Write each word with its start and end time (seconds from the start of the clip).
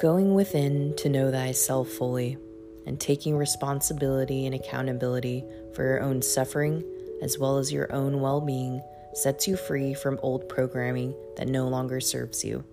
Going 0.00 0.34
within 0.34 0.94
to 0.96 1.08
know 1.08 1.30
thyself 1.30 1.88
fully 1.88 2.36
and 2.84 3.00
taking 3.00 3.36
responsibility 3.36 4.44
and 4.44 4.54
accountability 4.54 5.44
for 5.72 5.84
your 5.84 6.00
own 6.02 6.20
suffering 6.20 6.82
as 7.22 7.38
well 7.38 7.58
as 7.58 7.72
your 7.72 7.92
own 7.92 8.20
well 8.20 8.40
being 8.40 8.82
sets 9.14 9.46
you 9.46 9.56
free 9.56 9.94
from 9.94 10.18
old 10.20 10.48
programming 10.48 11.14
that 11.36 11.48
no 11.48 11.68
longer 11.68 12.00
serves 12.00 12.44
you. 12.44 12.64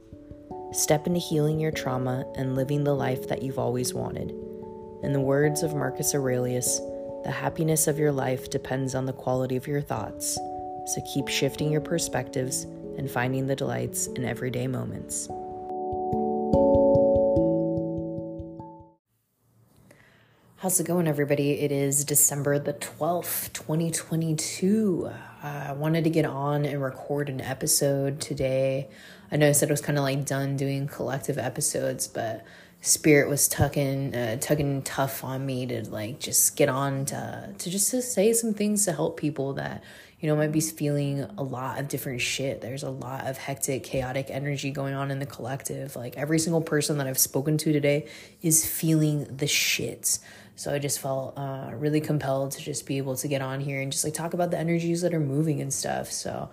Step 0.72 1.06
into 1.06 1.20
healing 1.20 1.60
your 1.60 1.72
trauma 1.72 2.26
and 2.36 2.56
living 2.56 2.84
the 2.84 2.96
life 2.96 3.28
that 3.28 3.44
you've 3.44 3.60
always 3.60 3.94
wanted. 3.94 4.32
In 5.04 5.14
the 5.14 5.22
words 5.22 5.62
of 5.62 5.76
Marcus 5.76 6.16
Aurelius, 6.16 6.80
the 7.24 7.32
happiness 7.32 7.88
of 7.88 8.00
your 8.00 8.12
life 8.12 8.50
depends 8.50 8.96
on 8.96 9.06
the 9.06 9.14
quality 9.14 9.56
of 9.56 9.68
your 9.68 9.82
thoughts, 9.82 10.36
so 10.88 11.02
keep 11.14 11.28
shifting 11.28 11.72
your 11.72 11.82
perspectives 11.82 12.64
and 12.98 13.10
finding 13.10 13.46
the 13.46 13.56
delights 13.56 14.08
in 14.08 14.26
everyday 14.26 14.66
moments. 14.66 15.30
How's 20.72 20.80
it 20.80 20.88
going, 20.88 21.06
everybody? 21.06 21.60
It 21.60 21.74
is 21.74 22.06
December 22.06 22.58
the 22.58 22.72
12th, 22.72 23.52
2022. 23.52 25.12
Uh, 25.44 25.48
I 25.68 25.74
wanted 25.74 26.06
to 26.06 26.10
get 26.10 26.24
on 26.24 26.64
and 26.64 26.82
record 26.82 27.28
an 27.28 27.42
episode 27.42 28.22
today. 28.22 28.88
I 29.30 29.36
know 29.36 29.50
I 29.50 29.52
said 29.52 29.68
I 29.68 29.74
was 29.74 29.82
kind 29.82 29.98
of 29.98 30.06
like 30.06 30.26
done 30.26 30.56
doing 30.56 30.88
collective 30.88 31.38
episodes, 31.38 32.08
but 32.08 32.46
spirit 32.80 33.28
was 33.30 33.50
tugging 33.50 34.16
uh, 34.16 34.38
tugging 34.40 34.82
tough 34.82 35.26
on 35.26 35.46
me 35.46 35.66
to 35.66 35.88
like 35.90 36.20
just 36.20 36.56
get 36.56 36.70
on 36.70 37.04
to 37.08 37.54
to 37.58 37.70
just 37.70 37.92
to 37.92 38.02
say 38.02 38.32
some 38.32 38.54
things 38.54 38.86
to 38.86 38.94
help 38.94 39.18
people 39.18 39.54
that 39.54 39.84
you 40.20 40.28
know 40.28 40.36
might 40.36 40.52
be 40.52 40.62
feeling 40.62 41.22
a 41.38 41.44
lot 41.44 41.80
of 41.80 41.88
different 41.88 42.20
shit 42.22 42.62
there's 42.62 42.82
a 42.82 42.90
lot 42.90 43.28
of 43.28 43.38
hectic 43.38 43.84
chaotic 43.84 44.28
energy 44.30 44.72
going 44.72 44.96
on 44.96 45.12
in 45.12 45.20
the 45.20 45.28
collective 45.28 45.96
like 45.96 46.18
every 46.18 46.40
single 46.40 46.62
person 46.62 46.98
that 46.98 47.06
i've 47.06 47.20
spoken 47.20 47.56
to 47.56 47.72
today 47.72 48.08
is 48.42 48.66
feeling 48.66 49.26
the 49.26 49.46
shits 49.46 50.20
so 50.56 50.74
i 50.74 50.80
just 50.80 51.00
felt 51.00 51.38
uh, 51.38 51.72
really 51.74 52.02
compelled 52.02 52.52
to 52.52 52.62
just 52.62 52.86
be 52.86 52.98
able 52.98 53.16
to 53.16 53.28
get 53.28 53.42
on 53.42 53.60
here 53.60 53.82
and 53.82 53.92
just 53.92 54.04
like 54.04 54.14
talk 54.14 54.34
about 54.34 54.52
the 54.52 54.58
energies 54.58 55.02
that 55.02 55.14
are 55.14 55.20
moving 55.20 55.62
and 55.62 55.74
stuff 55.74 56.12
so 56.12 56.50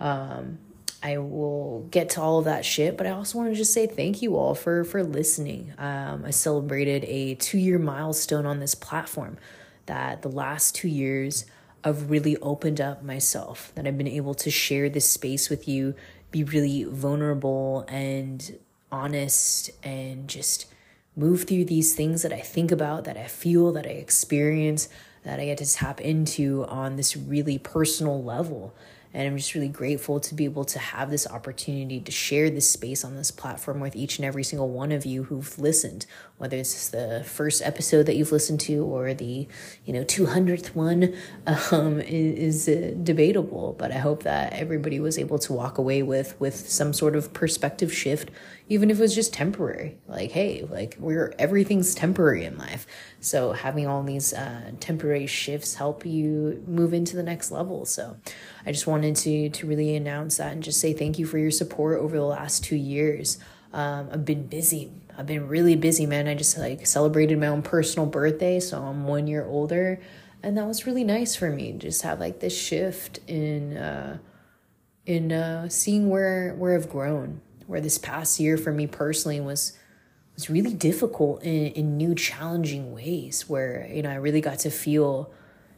um 0.00 0.58
I 1.02 1.18
will 1.18 1.86
get 1.90 2.10
to 2.10 2.20
all 2.20 2.40
of 2.40 2.46
that 2.46 2.64
shit, 2.64 2.96
but 2.96 3.06
I 3.06 3.10
also 3.10 3.38
want 3.38 3.50
to 3.50 3.56
just 3.56 3.72
say 3.72 3.86
thank 3.86 4.20
you 4.20 4.36
all 4.36 4.54
for 4.54 4.82
for 4.82 5.04
listening. 5.04 5.72
Um, 5.78 6.24
I 6.26 6.30
celebrated 6.30 7.04
a 7.04 7.36
two 7.36 7.58
year 7.58 7.78
milestone 7.78 8.46
on 8.46 8.58
this 8.58 8.74
platform. 8.74 9.38
That 9.86 10.22
the 10.22 10.28
last 10.28 10.74
two 10.74 10.88
years 10.88 11.46
I've 11.84 12.10
really 12.10 12.36
opened 12.38 12.80
up 12.80 13.02
myself. 13.02 13.72
That 13.76 13.86
I've 13.86 13.96
been 13.96 14.08
able 14.08 14.34
to 14.34 14.50
share 14.50 14.88
this 14.88 15.08
space 15.08 15.48
with 15.48 15.68
you, 15.68 15.94
be 16.32 16.42
really 16.42 16.82
vulnerable 16.84 17.84
and 17.88 18.58
honest, 18.90 19.70
and 19.84 20.26
just 20.26 20.66
move 21.18 21.44
through 21.44 21.64
these 21.64 21.94
things 21.94 22.22
that 22.22 22.32
I 22.32 22.40
think 22.40 22.70
about, 22.70 23.04
that 23.04 23.16
I 23.16 23.26
feel, 23.26 23.72
that 23.72 23.86
I 23.86 23.90
experience, 23.90 24.88
that 25.24 25.40
I 25.40 25.46
get 25.46 25.58
to 25.58 25.66
tap 25.66 26.00
into 26.00 26.64
on 26.66 26.96
this 26.96 27.16
really 27.16 27.58
personal 27.58 28.22
level. 28.22 28.74
And 29.18 29.26
I'm 29.26 29.36
just 29.36 29.56
really 29.56 29.66
grateful 29.66 30.20
to 30.20 30.32
be 30.32 30.44
able 30.44 30.64
to 30.66 30.78
have 30.78 31.10
this 31.10 31.26
opportunity 31.26 31.98
to 31.98 32.12
share 32.12 32.50
this 32.50 32.70
space 32.70 33.04
on 33.04 33.16
this 33.16 33.32
platform 33.32 33.80
with 33.80 33.96
each 33.96 34.20
and 34.20 34.24
every 34.24 34.44
single 34.44 34.68
one 34.68 34.92
of 34.92 35.04
you 35.04 35.24
who've 35.24 35.58
listened, 35.58 36.06
whether 36.36 36.56
it's 36.56 36.90
the 36.90 37.24
first 37.26 37.60
episode 37.62 38.06
that 38.06 38.14
you've 38.14 38.30
listened 38.30 38.60
to 38.60 38.84
or 38.84 39.12
the, 39.14 39.48
you 39.84 39.92
know, 39.92 40.04
200th 40.04 40.72
one 40.76 41.16
um, 41.72 42.00
is, 42.00 42.68
is 42.68 42.68
uh, 42.68 42.94
debatable. 43.02 43.74
But 43.76 43.90
I 43.90 43.98
hope 43.98 44.22
that 44.22 44.52
everybody 44.52 45.00
was 45.00 45.18
able 45.18 45.40
to 45.40 45.52
walk 45.52 45.78
away 45.78 46.04
with, 46.04 46.40
with 46.40 46.54
some 46.54 46.92
sort 46.92 47.16
of 47.16 47.32
perspective 47.32 47.92
shift, 47.92 48.30
even 48.68 48.88
if 48.88 49.00
it 49.00 49.02
was 49.02 49.16
just 49.16 49.34
temporary. 49.34 49.98
Like, 50.06 50.30
hey, 50.30 50.64
like 50.70 50.94
we're, 51.00 51.34
everything's 51.40 51.92
temporary 51.92 52.44
in 52.44 52.56
life. 52.56 52.86
So 53.28 53.52
having 53.52 53.86
all 53.86 54.02
these 54.02 54.32
uh, 54.32 54.72
temporary 54.80 55.26
shifts 55.26 55.74
help 55.74 56.06
you 56.06 56.64
move 56.66 56.94
into 56.94 57.14
the 57.14 57.22
next 57.22 57.50
level. 57.50 57.84
So 57.84 58.16
I 58.64 58.72
just 58.72 58.86
wanted 58.86 59.16
to 59.16 59.50
to 59.50 59.66
really 59.66 59.94
announce 59.96 60.38
that 60.38 60.52
and 60.52 60.62
just 60.62 60.80
say 60.80 60.94
thank 60.94 61.18
you 61.18 61.26
for 61.26 61.36
your 61.36 61.50
support 61.50 62.00
over 62.00 62.16
the 62.16 62.24
last 62.24 62.64
two 62.64 62.76
years. 62.76 63.38
Um, 63.74 64.08
I've 64.10 64.24
been 64.24 64.46
busy. 64.46 64.90
I've 65.18 65.26
been 65.26 65.46
really 65.46 65.76
busy, 65.76 66.06
man. 66.06 66.26
I 66.26 66.34
just 66.34 66.56
like 66.56 66.86
celebrated 66.86 67.38
my 67.38 67.48
own 67.48 67.60
personal 67.60 68.06
birthday, 68.06 68.60
so 68.60 68.80
I'm 68.80 69.06
one 69.06 69.26
year 69.26 69.44
older, 69.44 70.00
and 70.42 70.56
that 70.56 70.66
was 70.66 70.86
really 70.86 71.04
nice 71.04 71.36
for 71.36 71.50
me. 71.50 71.72
Just 71.72 72.02
have 72.02 72.20
like 72.20 72.40
this 72.40 72.58
shift 72.58 73.18
in 73.26 73.76
uh, 73.76 74.18
in 75.04 75.32
uh, 75.32 75.68
seeing 75.68 76.08
where 76.08 76.54
where 76.54 76.74
I've 76.74 76.88
grown. 76.88 77.42
Where 77.66 77.82
this 77.82 77.98
past 77.98 78.40
year 78.40 78.56
for 78.56 78.72
me 78.72 78.86
personally 78.86 79.38
was 79.38 79.77
was 80.38 80.48
really 80.48 80.72
difficult 80.72 81.42
in, 81.42 81.66
in 81.72 81.96
new 81.96 82.14
challenging 82.14 82.94
ways 82.94 83.48
where 83.48 83.90
you 83.92 84.02
know 84.02 84.10
i 84.10 84.14
really 84.14 84.40
got 84.40 84.56
to 84.56 84.70
feel 84.70 85.32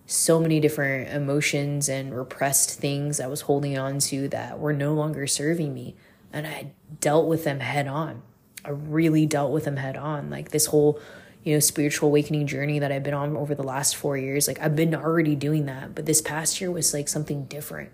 so 0.04 0.38
many 0.38 0.60
different 0.60 1.08
emotions 1.08 1.88
and 1.88 2.14
repressed 2.14 2.78
things 2.78 3.20
i 3.20 3.26
was 3.26 3.40
holding 3.42 3.78
on 3.78 3.98
to 3.98 4.28
that 4.28 4.58
were 4.58 4.72
no 4.72 4.92
longer 4.92 5.26
serving 5.26 5.72
me. 5.72 5.94
And 6.30 6.46
i 6.46 6.72
dealt 7.00 7.26
with 7.26 7.44
them 7.44 7.60
head 7.60 7.88
on. 7.88 8.22
I 8.62 8.70
really 8.70 9.24
dealt 9.24 9.50
with 9.50 9.64
them 9.64 9.78
head 9.78 9.96
on. 9.96 10.28
Like 10.28 10.50
this 10.50 10.66
whole 10.66 11.00
you 11.42 11.54
know 11.54 11.60
spiritual 11.60 12.10
awakening 12.10 12.46
journey 12.46 12.78
that 12.80 12.92
i've 12.92 13.02
been 13.02 13.14
on 13.14 13.34
over 13.34 13.54
the 13.54 13.62
last 13.62 13.96
four 13.96 14.14
years 14.14 14.46
like 14.46 14.60
i've 14.60 14.76
been 14.76 14.94
already 14.94 15.34
doing 15.34 15.64
that 15.64 15.94
but 15.94 16.04
this 16.04 16.20
past 16.20 16.60
year 16.60 16.70
was 16.70 16.92
like 16.92 17.08
something 17.08 17.46
different 17.46 17.90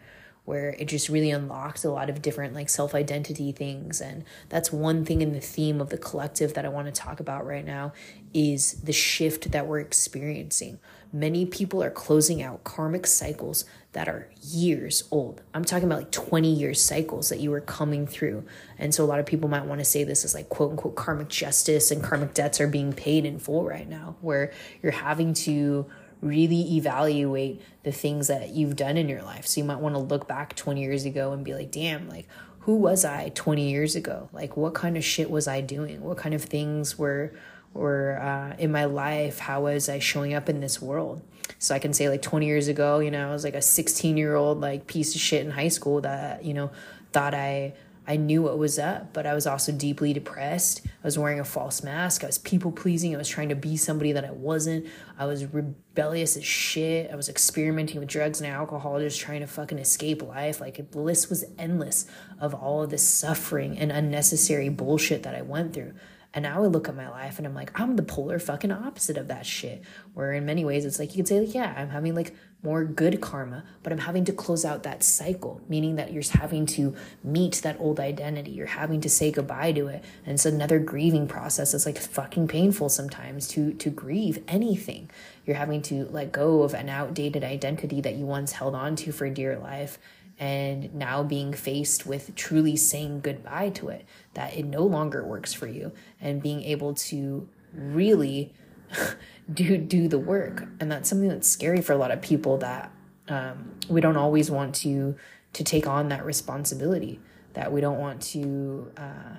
where 0.46 0.70
it 0.78 0.86
just 0.86 1.10
really 1.10 1.30
unlocked 1.30 1.84
a 1.84 1.90
lot 1.90 2.08
of 2.08 2.22
different 2.22 2.54
like 2.54 2.70
self-identity 2.70 3.52
things 3.52 4.00
and 4.00 4.24
that's 4.48 4.72
one 4.72 5.04
thing 5.04 5.20
in 5.20 5.32
the 5.32 5.40
theme 5.40 5.80
of 5.80 5.90
the 5.90 5.98
collective 5.98 6.54
that 6.54 6.64
I 6.64 6.68
want 6.68 6.86
to 6.86 6.92
talk 6.92 7.20
about 7.20 7.44
right 7.44 7.64
now 7.64 7.92
is 8.32 8.74
the 8.82 8.92
shift 8.92 9.52
that 9.52 9.66
we're 9.66 9.80
experiencing. 9.80 10.78
Many 11.12 11.46
people 11.46 11.82
are 11.82 11.90
closing 11.90 12.42
out 12.42 12.64
karmic 12.64 13.06
cycles 13.06 13.64
that 13.92 14.08
are 14.08 14.28
years 14.42 15.04
old. 15.10 15.40
I'm 15.54 15.64
talking 15.64 15.86
about 15.86 16.00
like 16.00 16.10
20 16.10 16.52
year 16.52 16.74
cycles 16.74 17.30
that 17.30 17.40
you 17.40 17.50
were 17.50 17.62
coming 17.62 18.06
through. 18.06 18.44
And 18.78 18.94
so 18.94 19.02
a 19.04 19.06
lot 19.06 19.20
of 19.20 19.26
people 19.26 19.48
might 19.48 19.64
want 19.64 19.78
to 19.80 19.86
say 19.86 20.04
this 20.04 20.24
is 20.24 20.34
like 20.34 20.50
quote 20.50 20.72
unquote 20.72 20.96
karmic 20.96 21.28
justice 21.28 21.90
and 21.90 22.02
karmic 22.02 22.34
debts 22.34 22.60
are 22.60 22.68
being 22.68 22.92
paid 22.92 23.24
in 23.24 23.38
full 23.38 23.64
right 23.64 23.88
now, 23.88 24.16
where 24.20 24.52
you're 24.82 24.92
having 24.92 25.32
to 25.32 25.86
really 26.26 26.76
evaluate 26.76 27.62
the 27.82 27.92
things 27.92 28.28
that 28.28 28.50
you've 28.50 28.76
done 28.76 28.96
in 28.96 29.08
your 29.08 29.22
life. 29.22 29.46
So 29.46 29.60
you 29.60 29.64
might 29.64 29.80
want 29.80 29.94
to 29.94 30.00
look 30.00 30.26
back 30.26 30.54
20 30.56 30.80
years 30.80 31.04
ago 31.04 31.32
and 31.32 31.44
be 31.44 31.54
like, 31.54 31.70
damn, 31.70 32.08
like, 32.08 32.26
who 32.60 32.76
was 32.76 33.04
I 33.04 33.30
20 33.30 33.70
years 33.70 33.94
ago? 33.94 34.28
Like, 34.32 34.56
what 34.56 34.74
kind 34.74 34.96
of 34.96 35.04
shit 35.04 35.30
was 35.30 35.46
I 35.46 35.60
doing? 35.60 36.02
What 36.02 36.18
kind 36.18 36.34
of 36.34 36.42
things 36.42 36.98
were 36.98 37.32
were 37.72 38.18
uh, 38.20 38.56
in 38.58 38.72
my 38.72 38.86
life? 38.86 39.38
How 39.38 39.62
was 39.62 39.88
I 39.88 39.98
showing 39.98 40.34
up 40.34 40.48
in 40.48 40.60
this 40.60 40.80
world? 40.80 41.22
So 41.58 41.74
I 41.74 41.78
can 41.78 41.92
say 41.92 42.08
like 42.08 42.22
20 42.22 42.46
years 42.46 42.68
ago, 42.68 42.98
you 42.98 43.10
know, 43.10 43.28
I 43.28 43.32
was 43.32 43.44
like 43.44 43.54
a 43.54 43.62
16 43.62 44.16
year 44.16 44.34
old 44.34 44.60
like 44.60 44.86
piece 44.86 45.14
of 45.14 45.20
shit 45.20 45.44
in 45.44 45.52
high 45.52 45.68
school 45.68 46.00
that 46.00 46.44
you 46.44 46.54
know 46.54 46.70
thought 47.12 47.34
I 47.34 47.74
I 48.08 48.16
knew 48.16 48.42
what 48.42 48.56
was 48.56 48.78
up, 48.78 49.12
but 49.12 49.26
I 49.26 49.34
was 49.34 49.46
also 49.46 49.72
deeply 49.72 50.12
depressed. 50.12 50.82
I 50.86 50.90
was 51.02 51.18
wearing 51.18 51.40
a 51.40 51.44
false 51.44 51.82
mask. 51.82 52.22
I 52.22 52.28
was 52.28 52.38
people 52.38 52.70
pleasing. 52.70 53.14
I 53.14 53.18
was 53.18 53.28
trying 53.28 53.48
to 53.48 53.56
be 53.56 53.76
somebody 53.76 54.12
that 54.12 54.24
I 54.24 54.30
wasn't. 54.30 54.86
I 55.18 55.26
was 55.26 55.44
rebellious 55.44 56.36
as 56.36 56.44
shit. 56.44 57.10
I 57.10 57.16
was 57.16 57.28
experimenting 57.28 57.98
with 57.98 58.08
drugs 58.08 58.40
and 58.40 58.50
alcohol, 58.50 59.00
just 59.00 59.20
trying 59.20 59.40
to 59.40 59.46
fucking 59.48 59.78
escape 59.78 60.22
life. 60.22 60.60
Like 60.60 60.90
the 60.92 61.00
list 61.00 61.28
was 61.28 61.44
endless 61.58 62.06
of 62.38 62.54
all 62.54 62.82
of 62.82 62.90
this 62.90 63.02
suffering 63.02 63.76
and 63.76 63.90
unnecessary 63.90 64.68
bullshit 64.68 65.24
that 65.24 65.34
I 65.34 65.42
went 65.42 65.72
through. 65.72 65.94
And 66.36 66.42
now 66.42 66.62
I 66.62 66.66
look 66.66 66.86
at 66.86 66.94
my 66.94 67.08
life 67.08 67.38
and 67.38 67.46
I'm 67.46 67.54
like, 67.54 67.80
I'm 67.80 67.96
the 67.96 68.02
polar 68.02 68.38
fucking 68.38 68.70
opposite 68.70 69.16
of 69.16 69.28
that 69.28 69.46
shit. 69.46 69.82
Where 70.12 70.34
in 70.34 70.44
many 70.44 70.66
ways, 70.66 70.84
it's 70.84 70.98
like 70.98 71.12
you 71.12 71.22
could 71.22 71.28
say, 71.28 71.40
like, 71.40 71.54
yeah, 71.54 71.74
I'm 71.76 71.88
having 71.88 72.14
like 72.14 72.34
more 72.66 72.84
good 72.84 73.20
karma, 73.20 73.62
but 73.84 73.92
I'm 73.92 74.00
having 74.00 74.24
to 74.24 74.32
close 74.32 74.64
out 74.64 74.82
that 74.82 75.04
cycle, 75.04 75.60
meaning 75.68 75.94
that 75.96 76.12
you're 76.12 76.24
having 76.32 76.66
to 76.66 76.96
meet 77.22 77.60
that 77.62 77.78
old 77.78 78.00
identity. 78.00 78.50
You're 78.50 78.66
having 78.66 79.00
to 79.02 79.08
say 79.08 79.30
goodbye 79.30 79.70
to 79.72 79.86
it. 79.86 80.02
And 80.24 80.34
it's 80.34 80.44
another 80.44 80.80
grieving 80.80 81.28
process. 81.28 81.72
It's 81.72 81.86
like 81.86 81.96
fucking 81.96 82.48
painful 82.48 82.88
sometimes 82.88 83.46
to 83.48 83.72
to 83.74 83.88
grieve 83.88 84.42
anything. 84.48 85.08
You're 85.46 85.56
having 85.56 85.80
to 85.82 86.06
let 86.06 86.32
go 86.32 86.64
of 86.64 86.74
an 86.74 86.88
outdated 86.88 87.44
identity 87.44 88.00
that 88.00 88.16
you 88.16 88.26
once 88.26 88.50
held 88.50 88.74
on 88.74 88.96
to 88.96 89.12
for 89.12 89.30
dear 89.30 89.56
life 89.58 90.00
and 90.36 90.92
now 90.92 91.22
being 91.22 91.52
faced 91.52 92.04
with 92.04 92.34
truly 92.34 92.76
saying 92.76 93.20
goodbye 93.20 93.70
to 93.70 93.88
it 93.90 94.04
that 94.34 94.54
it 94.54 94.66
no 94.66 94.82
longer 94.82 95.24
works 95.24 95.54
for 95.54 95.68
you 95.68 95.92
and 96.20 96.42
being 96.42 96.62
able 96.64 96.94
to 96.94 97.48
really 97.72 98.52
do 99.52 99.78
do 99.78 100.08
the 100.08 100.18
work 100.18 100.66
and 100.80 100.90
that's 100.90 101.08
something 101.08 101.28
that's 101.28 101.48
scary 101.48 101.80
for 101.80 101.92
a 101.92 101.96
lot 101.96 102.10
of 102.10 102.20
people 102.20 102.58
that 102.58 102.90
um, 103.28 103.72
we 103.88 104.00
don't 104.00 104.16
always 104.16 104.50
want 104.50 104.74
to 104.74 105.16
to 105.52 105.64
take 105.64 105.86
on 105.86 106.08
that 106.08 106.24
responsibility 106.24 107.20
that 107.54 107.72
we 107.72 107.80
don't 107.80 107.98
want 107.98 108.20
to 108.20 108.90
uh, 108.96 109.36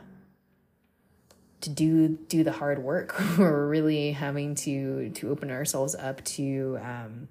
to 1.62 1.70
do 1.70 2.08
do 2.08 2.44
the 2.44 2.52
hard 2.52 2.80
work 2.80 3.16
we're 3.38 3.68
really 3.68 4.12
having 4.12 4.56
to 4.56 5.10
to 5.10 5.30
open 5.30 5.52
ourselves 5.52 5.96
up 5.96 6.24
to 6.24 6.80
um, 6.82 7.28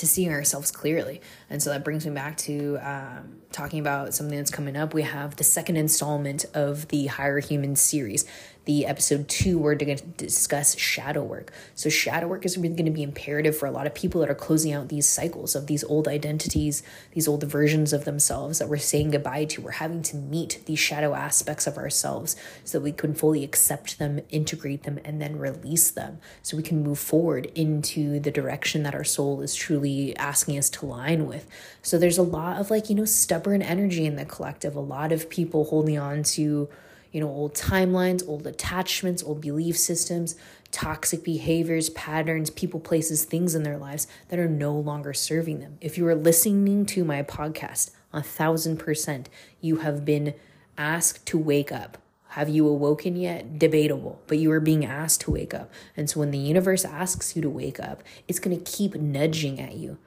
to 0.00 0.06
seeing 0.06 0.32
ourselves 0.32 0.70
clearly. 0.70 1.20
And 1.50 1.62
so 1.62 1.68
that 1.68 1.84
brings 1.84 2.06
me 2.06 2.12
back 2.12 2.38
to 2.38 2.78
um, 2.78 3.36
talking 3.52 3.80
about 3.80 4.14
something 4.14 4.36
that's 4.36 4.50
coming 4.50 4.74
up. 4.74 4.94
We 4.94 5.02
have 5.02 5.36
the 5.36 5.44
second 5.44 5.76
installment 5.76 6.46
of 6.54 6.88
the 6.88 7.06
Higher 7.06 7.38
Human 7.38 7.76
series 7.76 8.24
the 8.66 8.86
episode 8.86 9.28
two, 9.28 9.58
we're 9.58 9.74
going 9.74 9.96
to 9.96 10.04
discuss 10.04 10.76
shadow 10.78 11.22
work. 11.22 11.52
So, 11.74 11.88
shadow 11.88 12.28
work 12.28 12.44
is 12.44 12.58
really 12.58 12.74
going 12.74 12.84
to 12.84 12.90
be 12.90 13.02
imperative 13.02 13.56
for 13.56 13.66
a 13.66 13.70
lot 13.70 13.86
of 13.86 13.94
people 13.94 14.20
that 14.20 14.30
are 14.30 14.34
closing 14.34 14.72
out 14.72 14.88
these 14.88 15.06
cycles 15.06 15.54
of 15.54 15.66
these 15.66 15.82
old 15.84 16.06
identities, 16.06 16.82
these 17.12 17.26
old 17.26 17.42
versions 17.44 17.92
of 17.92 18.04
themselves 18.04 18.58
that 18.58 18.68
we're 18.68 18.76
saying 18.76 19.12
goodbye 19.12 19.46
to. 19.46 19.62
We're 19.62 19.72
having 19.72 20.02
to 20.02 20.16
meet 20.16 20.62
these 20.66 20.78
shadow 20.78 21.14
aspects 21.14 21.66
of 21.66 21.78
ourselves 21.78 22.36
so 22.64 22.78
that 22.78 22.84
we 22.84 22.92
can 22.92 23.14
fully 23.14 23.44
accept 23.44 23.98
them, 23.98 24.20
integrate 24.30 24.82
them, 24.82 24.98
and 25.04 25.22
then 25.22 25.38
release 25.38 25.90
them 25.90 26.18
so 26.42 26.56
we 26.56 26.62
can 26.62 26.82
move 26.82 26.98
forward 26.98 27.46
into 27.54 28.20
the 28.20 28.30
direction 28.30 28.82
that 28.82 28.94
our 28.94 29.04
soul 29.04 29.40
is 29.40 29.54
truly 29.54 30.14
asking 30.16 30.58
us 30.58 30.68
to 30.70 30.86
line 30.86 31.26
with. 31.26 31.48
So, 31.82 31.98
there's 31.98 32.18
a 32.18 32.22
lot 32.22 32.60
of 32.60 32.70
like, 32.70 32.90
you 32.90 32.94
know, 32.94 33.06
stubborn 33.06 33.62
energy 33.62 34.04
in 34.04 34.16
the 34.16 34.26
collective, 34.26 34.76
a 34.76 34.80
lot 34.80 35.12
of 35.12 35.30
people 35.30 35.64
holding 35.64 35.98
on 35.98 36.22
to 36.24 36.68
you 37.12 37.20
know, 37.20 37.28
old 37.28 37.54
timelines, 37.54 38.26
old 38.28 38.46
attachments, 38.46 39.22
old 39.22 39.40
belief 39.40 39.76
systems, 39.76 40.36
toxic 40.70 41.24
behaviors, 41.24 41.90
patterns, 41.90 42.50
people, 42.50 42.80
places, 42.80 43.24
things 43.24 43.54
in 43.54 43.62
their 43.62 43.78
lives 43.78 44.06
that 44.28 44.38
are 44.38 44.48
no 44.48 44.74
longer 44.74 45.12
serving 45.12 45.60
them. 45.60 45.78
If 45.80 45.98
you 45.98 46.06
are 46.06 46.14
listening 46.14 46.86
to 46.86 47.04
my 47.04 47.22
podcast, 47.22 47.90
a 48.12 48.22
thousand 48.22 48.78
percent, 48.78 49.28
you 49.60 49.76
have 49.76 50.04
been 50.04 50.34
asked 50.78 51.26
to 51.26 51.38
wake 51.38 51.72
up. 51.72 51.98
Have 52.28 52.48
you 52.48 52.68
awoken 52.68 53.16
yet? 53.16 53.58
Debatable, 53.58 54.22
but 54.28 54.38
you 54.38 54.52
are 54.52 54.60
being 54.60 54.84
asked 54.84 55.22
to 55.22 55.32
wake 55.32 55.52
up. 55.52 55.70
And 55.96 56.08
so 56.08 56.20
when 56.20 56.30
the 56.30 56.38
universe 56.38 56.84
asks 56.84 57.34
you 57.34 57.42
to 57.42 57.50
wake 57.50 57.80
up, 57.80 58.04
it's 58.28 58.38
going 58.38 58.56
to 58.56 58.70
keep 58.70 58.94
nudging 58.94 59.60
at 59.60 59.74
you. 59.74 59.98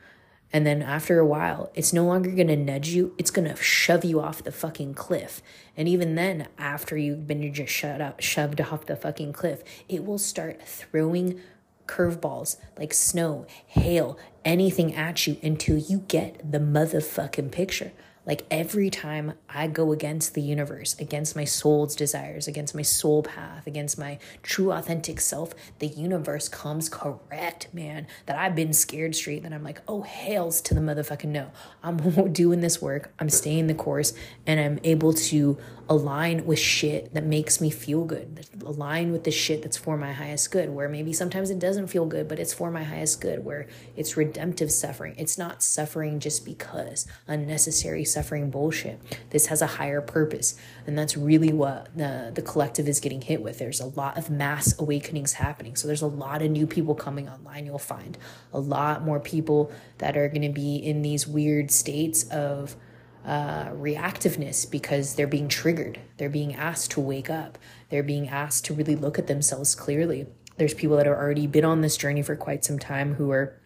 And 0.53 0.67
then 0.67 0.83
after 0.83 1.19
a 1.19 1.25
while, 1.25 1.71
it's 1.73 1.91
no 1.91 2.05
longer 2.05 2.29
going 2.29 2.47
to 2.47 2.55
nudge 2.55 2.89
you, 2.89 3.15
it's 3.17 3.31
going 3.31 3.47
to 3.47 3.61
shove 3.61 4.05
you 4.05 4.21
off 4.21 4.43
the 4.43 4.51
fucking 4.51 4.93
cliff. 4.93 5.41
And 5.75 5.89
even 5.89 6.13
then, 6.13 6.47
after 6.59 6.95
you've 6.95 7.25
been 7.25 7.51
just 7.51 7.73
shut 7.73 7.99
up, 7.99 8.21
shoved 8.21 8.61
off 8.61 8.85
the 8.85 8.95
fucking 8.95 9.33
cliff, 9.33 9.63
it 9.89 10.05
will 10.05 10.19
start 10.19 10.61
throwing 10.61 11.41
curveballs 11.87 12.57
like 12.77 12.93
snow, 12.93 13.47
hail, 13.65 14.17
anything 14.45 14.95
at 14.95 15.27
you 15.27 15.37
until 15.43 15.77
you 15.77 15.99
get 16.07 16.51
the 16.51 16.59
motherfucking 16.59 17.51
picture. 17.51 17.91
Like 18.25 18.45
every 18.49 18.89
time 18.89 19.33
I 19.49 19.67
go 19.67 19.91
against 19.91 20.33
the 20.33 20.41
universe, 20.41 20.97
against 20.97 21.35
my 21.35 21.43
soul's 21.43 21.93
desires, 21.93 22.47
against 22.47 22.73
my 22.73 22.81
soul 22.81 23.21
path, 23.21 23.67
against 23.67 23.99
my 23.99 24.17
true 24.41 24.71
authentic 24.71 25.19
self, 25.19 25.53
the 25.79 25.87
universe 25.87 26.47
comes 26.47 26.87
correct, 26.87 27.67
man. 27.73 28.07
That 28.25 28.37
I've 28.37 28.55
been 28.55 28.71
scared 28.71 29.13
straight, 29.15 29.43
that 29.43 29.51
I'm 29.51 29.63
like, 29.63 29.81
oh, 29.89 30.03
hails 30.03 30.61
to 30.61 30.73
the 30.73 30.79
motherfucking 30.79 31.25
no. 31.25 31.51
I'm 31.83 31.97
doing 32.33 32.61
this 32.61 32.81
work, 32.81 33.11
I'm 33.19 33.29
staying 33.29 33.67
the 33.67 33.73
course, 33.73 34.13
and 34.47 34.57
I'm 34.57 34.79
able 34.85 35.13
to 35.13 35.57
align 35.89 36.45
with 36.45 36.59
shit 36.59 37.13
that 37.13 37.25
makes 37.25 37.59
me 37.59 37.69
feel 37.69 38.05
good, 38.05 38.47
align 38.65 39.11
with 39.11 39.25
the 39.25 39.31
shit 39.31 39.61
that's 39.61 39.75
for 39.75 39.97
my 39.97 40.13
highest 40.13 40.49
good, 40.49 40.69
where 40.69 40.87
maybe 40.87 41.11
sometimes 41.11 41.49
it 41.49 41.59
doesn't 41.59 41.87
feel 41.87 42.05
good, 42.05 42.29
but 42.29 42.39
it's 42.39 42.53
for 42.53 42.71
my 42.71 42.83
highest 42.83 43.19
good, 43.19 43.43
where 43.43 43.67
it's 43.97 44.15
redemptive 44.33 44.71
suffering. 44.71 45.13
It's 45.15 45.37
not 45.37 45.61
suffering 45.61 46.19
just 46.19 46.43
because 46.43 47.05
unnecessary 47.27 48.03
suffering 48.03 48.49
bullshit. 48.49 48.99
This 49.29 49.45
has 49.45 49.61
a 49.61 49.67
higher 49.67 50.01
purpose. 50.01 50.55
And 50.87 50.97
that's 50.97 51.15
really 51.15 51.53
what 51.53 51.95
the, 51.95 52.31
the 52.33 52.41
collective 52.41 52.87
is 52.87 52.99
getting 52.99 53.21
hit 53.21 53.43
with. 53.43 53.59
There's 53.59 53.79
a 53.79 53.85
lot 53.85 54.17
of 54.17 54.31
mass 54.31 54.73
awakenings 54.79 55.33
happening. 55.33 55.75
So 55.75 55.85
there's 55.85 56.01
a 56.01 56.07
lot 56.07 56.41
of 56.41 56.49
new 56.49 56.65
people 56.65 56.95
coming 56.95 57.29
online. 57.29 57.67
You'll 57.67 57.77
find 57.77 58.17
a 58.51 58.59
lot 58.59 59.03
more 59.03 59.19
people 59.19 59.71
that 59.99 60.17
are 60.17 60.27
going 60.27 60.41
to 60.41 60.49
be 60.49 60.77
in 60.77 61.03
these 61.03 61.27
weird 61.27 61.69
states 61.69 62.27
of 62.29 62.75
uh, 63.23 63.67
reactiveness 63.67 64.69
because 64.69 65.13
they're 65.13 65.27
being 65.27 65.47
triggered. 65.47 65.99
They're 66.17 66.27
being 66.27 66.55
asked 66.55 66.89
to 66.91 67.01
wake 67.01 67.29
up. 67.29 67.59
They're 67.89 68.01
being 68.01 68.29
asked 68.29 68.65
to 68.65 68.73
really 68.73 68.95
look 68.95 69.19
at 69.19 69.27
themselves 69.27 69.75
clearly. 69.75 70.25
There's 70.57 70.73
people 70.73 70.97
that 70.97 71.05
have 71.05 71.15
already 71.15 71.45
been 71.45 71.65
on 71.65 71.81
this 71.81 71.97
journey 71.97 72.23
for 72.23 72.35
quite 72.35 72.65
some 72.65 72.79
time 72.79 73.13
who 73.13 73.31
are 73.31 73.59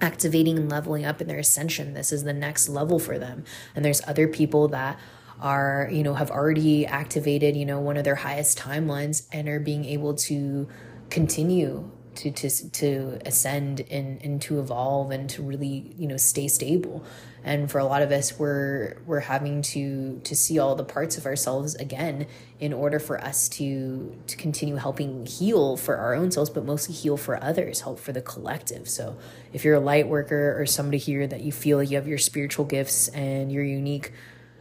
activating 0.00 0.56
and 0.56 0.70
leveling 0.70 1.04
up 1.04 1.20
in 1.20 1.28
their 1.28 1.38
ascension. 1.38 1.94
This 1.94 2.12
is 2.12 2.24
the 2.24 2.32
next 2.32 2.68
level 2.68 2.98
for 2.98 3.18
them. 3.18 3.44
And 3.74 3.84
there's 3.84 4.00
other 4.06 4.28
people 4.28 4.68
that 4.68 4.98
are, 5.40 5.88
you 5.90 6.02
know, 6.02 6.14
have 6.14 6.30
already 6.30 6.86
activated, 6.86 7.56
you 7.56 7.64
know, 7.64 7.80
one 7.80 7.96
of 7.96 8.04
their 8.04 8.16
highest 8.16 8.58
timelines 8.58 9.26
and 9.32 9.48
are 9.48 9.60
being 9.60 9.84
able 9.84 10.14
to 10.14 10.68
continue 11.08 11.90
to 12.16 12.30
to 12.30 12.70
to 12.70 13.18
ascend 13.24 13.80
and 13.90 14.22
and 14.22 14.42
to 14.42 14.60
evolve 14.60 15.10
and 15.10 15.28
to 15.30 15.42
really 15.42 15.92
you 15.96 16.06
know 16.06 16.16
stay 16.16 16.48
stable. 16.48 17.04
And 17.42 17.70
for 17.70 17.78
a 17.78 17.84
lot 17.84 18.02
of 18.02 18.12
us 18.12 18.38
we're 18.38 18.98
we're 19.06 19.20
having 19.20 19.62
to 19.62 20.20
to 20.24 20.36
see 20.36 20.58
all 20.58 20.74
the 20.74 20.84
parts 20.84 21.16
of 21.16 21.26
ourselves 21.26 21.74
again 21.76 22.26
in 22.58 22.72
order 22.72 22.98
for 22.98 23.22
us 23.22 23.48
to 23.50 24.14
to 24.26 24.36
continue 24.36 24.76
helping 24.76 25.24
heal 25.24 25.76
for 25.76 25.96
our 25.96 26.14
own 26.14 26.30
souls 26.30 26.50
but 26.50 26.64
mostly 26.64 26.94
heal 26.94 27.16
for 27.16 27.42
others 27.42 27.80
help 27.80 27.98
for 27.98 28.12
the 28.12 28.22
collective. 28.22 28.88
So 28.88 29.16
if 29.52 29.64
you're 29.64 29.76
a 29.76 29.80
light 29.80 30.08
worker 30.08 30.60
or 30.60 30.66
somebody 30.66 30.98
here 30.98 31.26
that 31.26 31.40
you 31.40 31.52
feel 31.52 31.82
you 31.82 31.96
have 31.96 32.08
your 32.08 32.18
spiritual 32.18 32.64
gifts 32.64 33.08
and 33.08 33.50
your 33.50 33.64
unique 33.64 34.12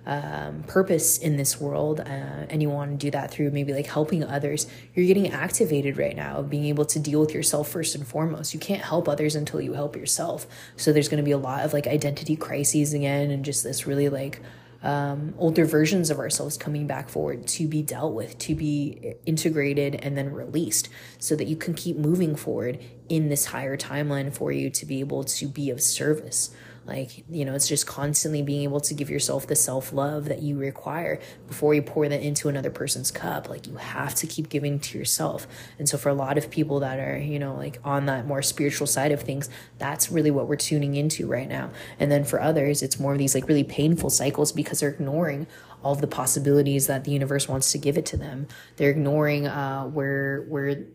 um, 0.10 0.64
purpose 0.64 1.20
in 1.20 1.38
this 1.38 1.62
world 1.62 2.00
uh, 2.00 2.04
and 2.50 2.64
you 2.64 2.70
want 2.70 2.90
to 2.90 2.98
do 2.98 3.12
that 3.12 3.30
through 3.30 3.52
maybe 3.52 3.74
like 3.74 3.86
helping 3.86 4.24
others 4.24 4.66
you're 4.96 5.06
getting 5.06 5.32
activated 5.32 6.00
right 6.00 6.16
now 6.16 6.42
being 6.42 6.66
able 6.66 6.84
to 6.84 6.98
deal 6.98 7.20
with 7.20 7.32
yourself 7.32 7.70
first 7.70 7.94
and 7.94 8.08
foremost 8.08 8.52
you 8.52 8.60
can't 8.60 8.82
help 8.82 9.08
others 9.08 9.36
until 9.36 9.62
you 9.62 9.74
help 9.74 9.96
yourself 9.96 10.48
so 10.78 10.92
there's 10.92 11.10
going 11.10 11.20
to 11.20 11.24
be 11.24 11.30
a 11.32 11.38
lot 11.38 11.64
of 11.64 11.74
like 11.74 11.86
identity 11.86 12.36
crises 12.36 12.92
again 12.92 13.30
and 13.30 13.46
just 13.46 13.64
this 13.64 13.86
really 13.86 14.10
like 14.10 14.42
um, 14.82 15.36
older 15.38 15.66
versions 15.66 16.10
of 16.10 16.18
ourselves 16.18 16.58
coming 16.58 16.88
back 16.88 17.10
forward 17.10 17.46
to 17.48 17.68
be 17.68 17.82
dealt 17.82 18.14
with, 18.14 18.38
to 18.40 18.56
be 18.56 19.16
integrated 19.26 19.96
and 19.96 20.18
then 20.18 20.32
released 20.32 20.90
so 21.20 21.36
that 21.36 21.48
you 21.48 21.56
can 21.56 21.74
keep 21.74 21.98
moving 21.98 22.36
forward 22.36 22.80
in 23.10 23.30
this 23.30 23.48
higher 23.48 23.76
timeline 23.76 24.34
for 24.34 24.52
you 24.52 24.70
to 24.70 24.86
be 24.86 25.02
able 25.02 25.24
to 25.24 25.48
be 25.48 25.70
of 25.70 25.82
service. 25.82 26.52
Like, 26.90 27.24
you 27.30 27.46
know, 27.46 27.54
it's 27.54 27.68
just 27.68 27.86
constantly 27.86 28.42
being 28.42 28.64
able 28.64 28.80
to 28.82 28.96
give 28.96 29.12
yourself 29.12 29.46
the 29.46 29.56
self 29.56 29.94
love 29.94 30.26
that 30.26 30.42
you 30.42 30.58
require 30.58 31.20
before 31.48 31.76
you 31.76 31.84
pour 31.84 32.10
that 32.10 32.22
into 32.22 32.50
another 32.50 32.72
person's 32.72 33.12
cup. 33.12 33.48
Like, 33.48 33.68
you 33.68 33.76
have 33.76 34.16
to 34.16 34.26
keep 34.26 34.50
giving 34.50 34.80
to 34.80 34.98
yourself. 34.98 35.46
And 35.78 35.88
so, 35.88 36.00
for 36.00 36.10
a 36.10 36.16
lot 36.16 36.40
of 36.40 36.50
people 36.50 36.80
that 36.80 36.98
are, 36.98 37.20
you 37.20 37.38
know, 37.38 37.54
like 37.56 37.78
on 37.84 38.08
that 38.08 38.26
more 38.26 38.42
spiritual 38.42 38.88
side 38.88 39.12
of 39.12 39.22
things, 39.22 39.52
that's 39.78 40.10
really 40.10 40.32
what 40.32 40.48
we're 40.48 40.56
tuning 40.56 40.96
into 40.96 41.28
right 41.28 41.48
now. 41.48 41.70
And 42.00 42.12
then 42.12 42.24
for 42.24 42.42
others, 42.42 42.82
it's 42.82 43.00
more 43.00 43.12
of 43.12 43.20
these 43.20 43.36
like 43.36 43.48
really 43.48 43.64
painful 43.64 44.10
cycles 44.10 44.52
because 44.52 44.80
they're 44.80 44.90
ignoring 44.90 45.46
all 45.84 45.94
the 45.94 46.08
possibilities 46.08 46.88
that 46.88 47.04
the 47.04 47.12
universe 47.12 47.48
wants 47.48 47.72
to 47.72 47.78
give 47.78 48.00
it 48.00 48.06
to 48.08 48.18
them. 48.18 48.48
They're 48.78 48.90
ignoring 48.90 49.46
uh, 49.46 49.86
where 49.86 50.42
where 50.50 50.86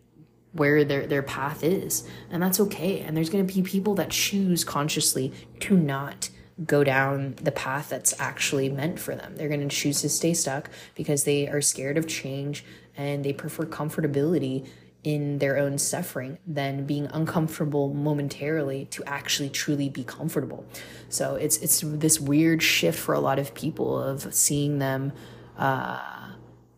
where 0.54 0.84
their 0.84 1.06
their 1.06 1.22
path 1.22 1.62
is. 1.62 2.08
And 2.30 2.42
that's 2.42 2.58
okay. 2.60 3.00
And 3.00 3.16
there's 3.16 3.30
going 3.30 3.46
to 3.46 3.54
be 3.54 3.62
people 3.62 3.94
that 3.96 4.10
choose 4.10 4.64
consciously 4.64 5.32
to 5.60 5.76
not 5.76 6.30
go 6.64 6.84
down 6.84 7.34
the 7.42 7.50
path 7.50 7.88
that's 7.88 8.18
actually 8.20 8.68
meant 8.68 8.98
for 8.98 9.16
them. 9.16 9.36
They're 9.36 9.48
going 9.48 9.68
to 9.68 9.74
choose 9.74 10.00
to 10.02 10.08
stay 10.08 10.34
stuck 10.34 10.70
because 10.94 11.24
they 11.24 11.48
are 11.48 11.60
scared 11.60 11.98
of 11.98 12.06
change 12.06 12.64
and 12.96 13.24
they 13.24 13.32
prefer 13.32 13.64
comfortability 13.64 14.68
in 15.02 15.38
their 15.38 15.58
own 15.58 15.76
suffering 15.76 16.38
than 16.46 16.86
being 16.86 17.06
uncomfortable 17.12 17.92
momentarily 17.92 18.86
to 18.86 19.04
actually 19.04 19.50
truly 19.50 19.88
be 19.88 20.02
comfortable. 20.04 20.64
So 21.08 21.34
it's 21.34 21.58
it's 21.58 21.82
this 21.84 22.18
weird 22.18 22.62
shift 22.62 22.98
for 22.98 23.14
a 23.14 23.20
lot 23.20 23.38
of 23.38 23.52
people 23.54 23.98
of 24.00 24.32
seeing 24.34 24.78
them 24.78 25.12
uh, 25.58 26.30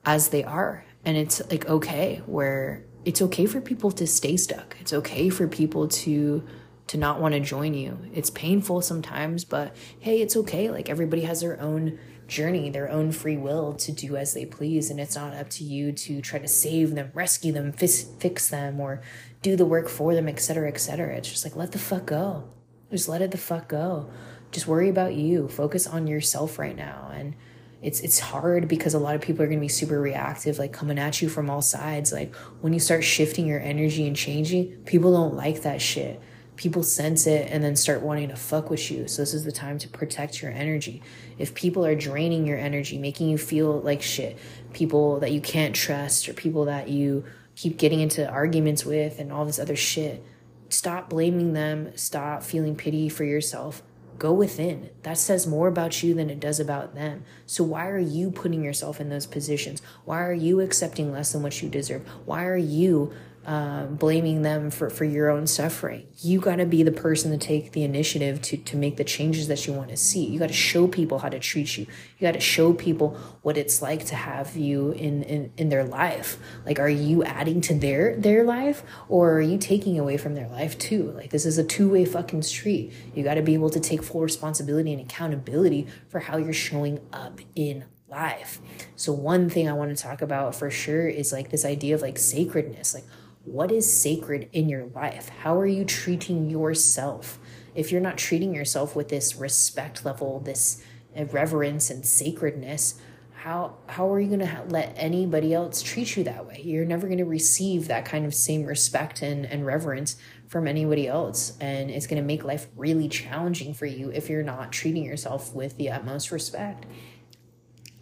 as 0.04 0.30
they 0.30 0.42
are. 0.42 0.84
And 1.04 1.16
it's 1.16 1.40
like 1.50 1.68
okay 1.68 2.22
where 2.26 2.84
it's 3.06 3.22
okay 3.22 3.46
for 3.46 3.60
people 3.60 3.92
to 3.92 4.06
stay 4.06 4.36
stuck. 4.36 4.76
It's 4.80 4.92
okay 4.92 5.30
for 5.30 5.46
people 5.46 5.88
to 5.88 6.44
to 6.88 6.96
not 6.96 7.20
want 7.20 7.34
to 7.34 7.40
join 7.40 7.74
you. 7.74 7.98
It's 8.14 8.30
painful 8.30 8.80
sometimes, 8.80 9.44
but 9.44 9.74
hey, 9.98 10.20
it's 10.20 10.36
okay. 10.36 10.70
Like 10.70 10.88
everybody 10.88 11.22
has 11.22 11.40
their 11.40 11.60
own 11.60 11.98
journey, 12.28 12.70
their 12.70 12.88
own 12.90 13.10
free 13.10 13.36
will 13.36 13.74
to 13.74 13.92
do 13.92 14.16
as 14.16 14.34
they 14.34 14.44
please, 14.44 14.90
and 14.90 15.00
it's 15.00 15.16
not 15.16 15.34
up 15.34 15.50
to 15.50 15.64
you 15.64 15.92
to 15.92 16.20
try 16.20 16.38
to 16.38 16.46
save 16.48 16.94
them, 16.94 17.10
rescue 17.14 17.52
them, 17.52 17.72
fix, 17.72 18.02
fix 18.02 18.48
them, 18.48 18.80
or 18.80 19.02
do 19.42 19.56
the 19.56 19.66
work 19.66 19.88
for 19.88 20.14
them, 20.14 20.28
etc., 20.28 20.68
etc. 20.68 21.16
It's 21.16 21.30
just 21.30 21.44
like 21.44 21.56
let 21.56 21.72
the 21.72 21.78
fuck 21.78 22.06
go. 22.06 22.48
Just 22.90 23.08
let 23.08 23.22
it 23.22 23.30
the 23.30 23.38
fuck 23.38 23.68
go. 23.68 24.10
Just 24.52 24.66
worry 24.66 24.88
about 24.88 25.14
you. 25.14 25.48
Focus 25.48 25.86
on 25.86 26.06
yourself 26.08 26.58
right 26.58 26.76
now, 26.76 27.10
and 27.14 27.36
it's 27.82 28.00
it's 28.00 28.18
hard 28.18 28.68
because 28.68 28.94
a 28.94 28.98
lot 28.98 29.14
of 29.14 29.20
people 29.20 29.42
are 29.42 29.46
going 29.46 29.58
to 29.58 29.64
be 29.64 29.68
super 29.68 30.00
reactive 30.00 30.58
like 30.58 30.72
coming 30.72 30.98
at 30.98 31.20
you 31.20 31.28
from 31.28 31.50
all 31.50 31.62
sides. 31.62 32.12
Like 32.12 32.34
when 32.60 32.72
you 32.72 32.80
start 32.80 33.04
shifting 33.04 33.46
your 33.46 33.60
energy 33.60 34.06
and 34.06 34.16
changing 34.16 34.76
people 34.84 35.12
don't 35.12 35.34
like 35.34 35.62
that 35.62 35.80
shit. 35.80 36.20
People 36.56 36.82
sense 36.82 37.26
it 37.26 37.50
and 37.50 37.62
then 37.62 37.76
start 37.76 38.00
wanting 38.00 38.30
to 38.30 38.36
fuck 38.36 38.70
with 38.70 38.90
you. 38.90 39.06
So 39.08 39.20
this 39.20 39.34
is 39.34 39.44
the 39.44 39.52
time 39.52 39.76
to 39.78 39.88
protect 39.88 40.40
your 40.40 40.50
energy. 40.50 41.02
If 41.36 41.54
people 41.54 41.84
are 41.84 41.94
draining 41.94 42.46
your 42.46 42.56
energy 42.56 42.98
making 42.98 43.28
you 43.28 43.38
feel 43.38 43.80
like 43.80 44.02
shit 44.02 44.38
people 44.72 45.20
that 45.20 45.32
you 45.32 45.40
can't 45.40 45.74
trust 45.74 46.28
or 46.28 46.32
people 46.32 46.64
that 46.66 46.88
you 46.88 47.24
keep 47.54 47.76
getting 47.78 48.00
into 48.00 48.28
arguments 48.28 48.84
with 48.84 49.18
and 49.18 49.32
all 49.32 49.44
this 49.44 49.58
other 49.58 49.76
shit 49.76 50.24
stop 50.68 51.08
blaming 51.08 51.52
them, 51.52 51.96
stop 51.96 52.42
feeling 52.42 52.76
pity 52.76 53.08
for 53.08 53.24
yourself. 53.24 53.82
Go 54.18 54.32
within. 54.32 54.90
That 55.02 55.18
says 55.18 55.46
more 55.46 55.68
about 55.68 56.02
you 56.02 56.14
than 56.14 56.30
it 56.30 56.40
does 56.40 56.60
about 56.60 56.94
them. 56.94 57.24
So, 57.44 57.64
why 57.64 57.88
are 57.88 57.98
you 57.98 58.30
putting 58.30 58.62
yourself 58.62 59.00
in 59.00 59.08
those 59.08 59.26
positions? 59.26 59.82
Why 60.04 60.22
are 60.22 60.32
you 60.32 60.60
accepting 60.60 61.12
less 61.12 61.32
than 61.32 61.42
what 61.42 61.60
you 61.62 61.68
deserve? 61.68 62.06
Why 62.24 62.44
are 62.44 62.56
you 62.56 63.12
uh, 63.46 63.86
blaming 63.86 64.42
them 64.42 64.72
for, 64.72 64.90
for 64.90 65.04
your 65.04 65.30
own 65.30 65.46
suffering. 65.46 66.04
You 66.18 66.40
got 66.40 66.56
to 66.56 66.66
be 66.66 66.82
the 66.82 66.90
person 66.90 67.30
to 67.30 67.38
take 67.38 67.70
the 67.70 67.84
initiative 67.84 68.42
to, 68.42 68.56
to 68.56 68.76
make 68.76 68.96
the 68.96 69.04
changes 69.04 69.46
that 69.46 69.68
you 69.68 69.72
want 69.72 69.90
to 69.90 69.96
see. 69.96 70.26
You 70.26 70.40
got 70.40 70.48
to 70.48 70.52
show 70.52 70.88
people 70.88 71.20
how 71.20 71.28
to 71.28 71.38
treat 71.38 71.78
you. 71.78 71.86
You 72.18 72.26
got 72.26 72.34
to 72.34 72.40
show 72.40 72.72
people 72.72 73.10
what 73.42 73.56
it's 73.56 73.80
like 73.80 74.04
to 74.06 74.16
have 74.16 74.56
you 74.56 74.90
in, 74.90 75.22
in, 75.22 75.52
in 75.56 75.68
their 75.68 75.84
life. 75.84 76.38
Like, 76.64 76.80
are 76.80 76.88
you 76.88 77.22
adding 77.22 77.60
to 77.62 77.74
their, 77.74 78.16
their 78.16 78.42
life 78.42 78.82
or 79.08 79.34
are 79.34 79.40
you 79.40 79.58
taking 79.58 79.96
away 79.96 80.16
from 80.16 80.34
their 80.34 80.48
life 80.48 80.76
too? 80.76 81.12
Like, 81.12 81.30
this 81.30 81.46
is 81.46 81.56
a 81.56 81.62
two 81.62 81.88
way 81.88 82.04
fucking 82.04 82.42
street. 82.42 82.92
You 83.14 83.22
got 83.22 83.34
to 83.34 83.42
be 83.42 83.54
able 83.54 83.70
to 83.70 83.78
take 83.78 84.02
full 84.02 84.22
responsibility 84.22 84.92
and 84.92 85.00
accountability 85.00 85.86
for 86.08 86.18
how 86.18 86.36
you're 86.36 86.52
showing 86.52 86.98
up 87.12 87.40
in 87.54 87.84
life. 88.08 88.60
So, 88.96 89.12
one 89.12 89.48
thing 89.48 89.68
I 89.68 89.72
want 89.72 89.96
to 89.96 90.02
talk 90.02 90.20
about 90.20 90.56
for 90.56 90.68
sure 90.68 91.06
is 91.06 91.32
like 91.32 91.50
this 91.50 91.64
idea 91.64 91.94
of 91.94 92.02
like 92.02 92.18
sacredness. 92.18 92.92
Like, 92.92 93.04
what 93.46 93.70
is 93.70 94.00
sacred 94.00 94.48
in 94.52 94.68
your 94.68 94.86
life? 94.86 95.28
How 95.28 95.56
are 95.58 95.66
you 95.66 95.84
treating 95.84 96.50
yourself? 96.50 97.38
If 97.74 97.92
you're 97.92 98.00
not 98.00 98.18
treating 98.18 98.54
yourself 98.54 98.96
with 98.96 99.08
this 99.08 99.36
respect 99.36 100.04
level, 100.04 100.40
this 100.40 100.82
reverence 101.14 101.88
and 101.88 102.04
sacredness, 102.04 103.00
how 103.34 103.76
how 103.86 104.12
are 104.12 104.18
you 104.18 104.26
going 104.26 104.40
to 104.40 104.62
let 104.68 104.92
anybody 104.96 105.54
else 105.54 105.80
treat 105.80 106.16
you 106.16 106.24
that 106.24 106.46
way? 106.46 106.60
You're 106.64 106.84
never 106.84 107.06
going 107.06 107.18
to 107.18 107.24
receive 107.24 107.86
that 107.86 108.04
kind 108.04 108.26
of 108.26 108.34
same 108.34 108.64
respect 108.64 109.22
and, 109.22 109.46
and 109.46 109.64
reverence 109.64 110.16
from 110.48 110.66
anybody 110.66 111.06
else. 111.06 111.56
And 111.60 111.90
it's 111.90 112.08
going 112.08 112.20
to 112.20 112.26
make 112.26 112.42
life 112.42 112.66
really 112.74 113.08
challenging 113.08 113.74
for 113.74 113.86
you 113.86 114.10
if 114.10 114.28
you're 114.28 114.42
not 114.42 114.72
treating 114.72 115.04
yourself 115.04 115.54
with 115.54 115.76
the 115.76 115.90
utmost 115.90 116.32
respect 116.32 116.86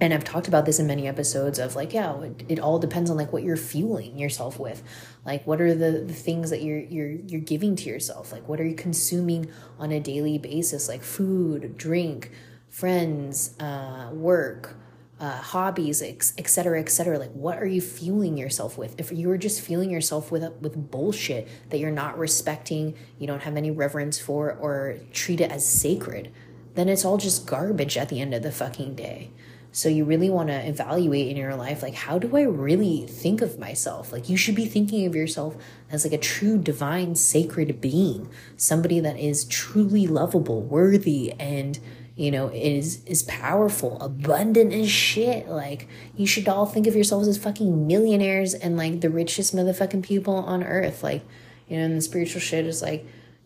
and 0.00 0.12
I've 0.12 0.24
talked 0.24 0.48
about 0.48 0.66
this 0.66 0.80
in 0.80 0.86
many 0.86 1.06
episodes 1.06 1.58
of 1.58 1.76
like, 1.76 1.92
yeah, 1.92 2.20
it, 2.20 2.44
it, 2.48 2.58
all 2.58 2.78
depends 2.78 3.10
on 3.10 3.16
like 3.16 3.32
what 3.32 3.44
you're 3.44 3.56
fueling 3.56 4.18
yourself 4.18 4.58
with. 4.58 4.82
Like 5.24 5.46
what 5.46 5.60
are 5.60 5.72
the, 5.72 6.04
the 6.04 6.12
things 6.12 6.50
that 6.50 6.62
you're 6.62 6.80
you're 6.80 7.12
you're 7.12 7.40
giving 7.40 7.76
to 7.76 7.88
yourself? 7.88 8.32
Like 8.32 8.48
what 8.48 8.60
are 8.60 8.66
you 8.66 8.74
consuming 8.74 9.48
on 9.78 9.92
a 9.92 10.00
daily 10.00 10.36
basis? 10.36 10.88
Like 10.88 11.02
food, 11.02 11.78
drink, 11.78 12.32
friends, 12.68 13.58
uh, 13.60 14.10
work, 14.12 14.76
uh, 15.20 15.40
hobbies, 15.40 16.02
etc., 16.02 16.48
cetera, 16.48 16.80
etc. 16.80 17.14
Cetera. 17.14 17.18
Like 17.20 17.32
what 17.32 17.58
are 17.58 17.66
you 17.66 17.80
fueling 17.80 18.36
yourself 18.36 18.76
with? 18.76 18.98
If 18.98 19.12
you 19.12 19.30
are 19.30 19.38
just 19.38 19.60
fueling 19.60 19.90
yourself 19.90 20.32
with 20.32 20.42
with 20.60 20.90
bullshit 20.90 21.46
that 21.70 21.78
you're 21.78 21.92
not 21.92 22.18
respecting, 22.18 22.96
you 23.20 23.28
don't 23.28 23.42
have 23.42 23.56
any 23.56 23.70
reverence 23.70 24.18
for, 24.18 24.52
or 24.52 24.98
treat 25.12 25.40
it 25.40 25.52
as 25.52 25.64
sacred, 25.64 26.32
then 26.74 26.88
it's 26.88 27.04
all 27.04 27.16
just 27.16 27.46
garbage 27.46 27.96
at 27.96 28.08
the 28.08 28.20
end 28.20 28.34
of 28.34 28.42
the 28.42 28.50
fucking 28.50 28.96
day. 28.96 29.30
So 29.75 29.88
you 29.88 30.04
really 30.04 30.31
want 30.31 30.50
to 30.50 30.69
evaluate 30.69 31.26
in 31.26 31.37
your 31.37 31.57
life 31.57 31.83
like 31.83 31.95
how 31.95 32.16
do 32.16 32.37
I 32.37 32.43
really 32.43 33.09
think 33.09 33.43
of 33.43 33.59
myself? 33.59 34.12
Like 34.12 34.28
you 34.28 34.37
should 34.37 34.54
be 34.54 34.66
thinking 34.66 35.04
of 35.04 35.16
yourself 35.16 35.57
as 35.90 36.04
like 36.04 36.12
a 36.12 36.19
true 36.19 36.59
divine 36.59 37.16
sacred 37.16 37.81
being, 37.81 38.31
somebody 38.57 39.00
that 39.00 39.19
is 39.19 39.45
truly 39.45 40.07
lovable, 40.07 40.62
worthy 40.62 41.33
and 41.40 41.81
you 42.14 42.31
know 42.31 42.52
is 42.54 43.04
is 43.07 43.25
powerful, 43.25 44.00
abundant 44.00 44.73
as 44.73 44.88
shit. 44.88 45.49
Like 45.49 45.88
you 46.14 46.25
should 46.28 46.47
all 46.47 46.66
think 46.66 46.87
of 46.87 46.95
yourselves 46.95 47.26
as 47.26 47.37
fucking 47.37 47.88
millionaires 47.88 48.54
and 48.54 48.76
like 48.76 49.00
the 49.00 49.11
richest 49.11 49.57
motherfucking 49.57 50.04
people 50.04 50.37
on 50.37 50.62
earth. 50.62 51.02
Like 51.02 51.25
you 51.66 51.78
know, 51.78 51.87
and 51.87 51.97
the 51.97 52.00
spiritual 52.00 52.40
shit 52.40 52.64
is 52.64 52.81
like 52.81 53.04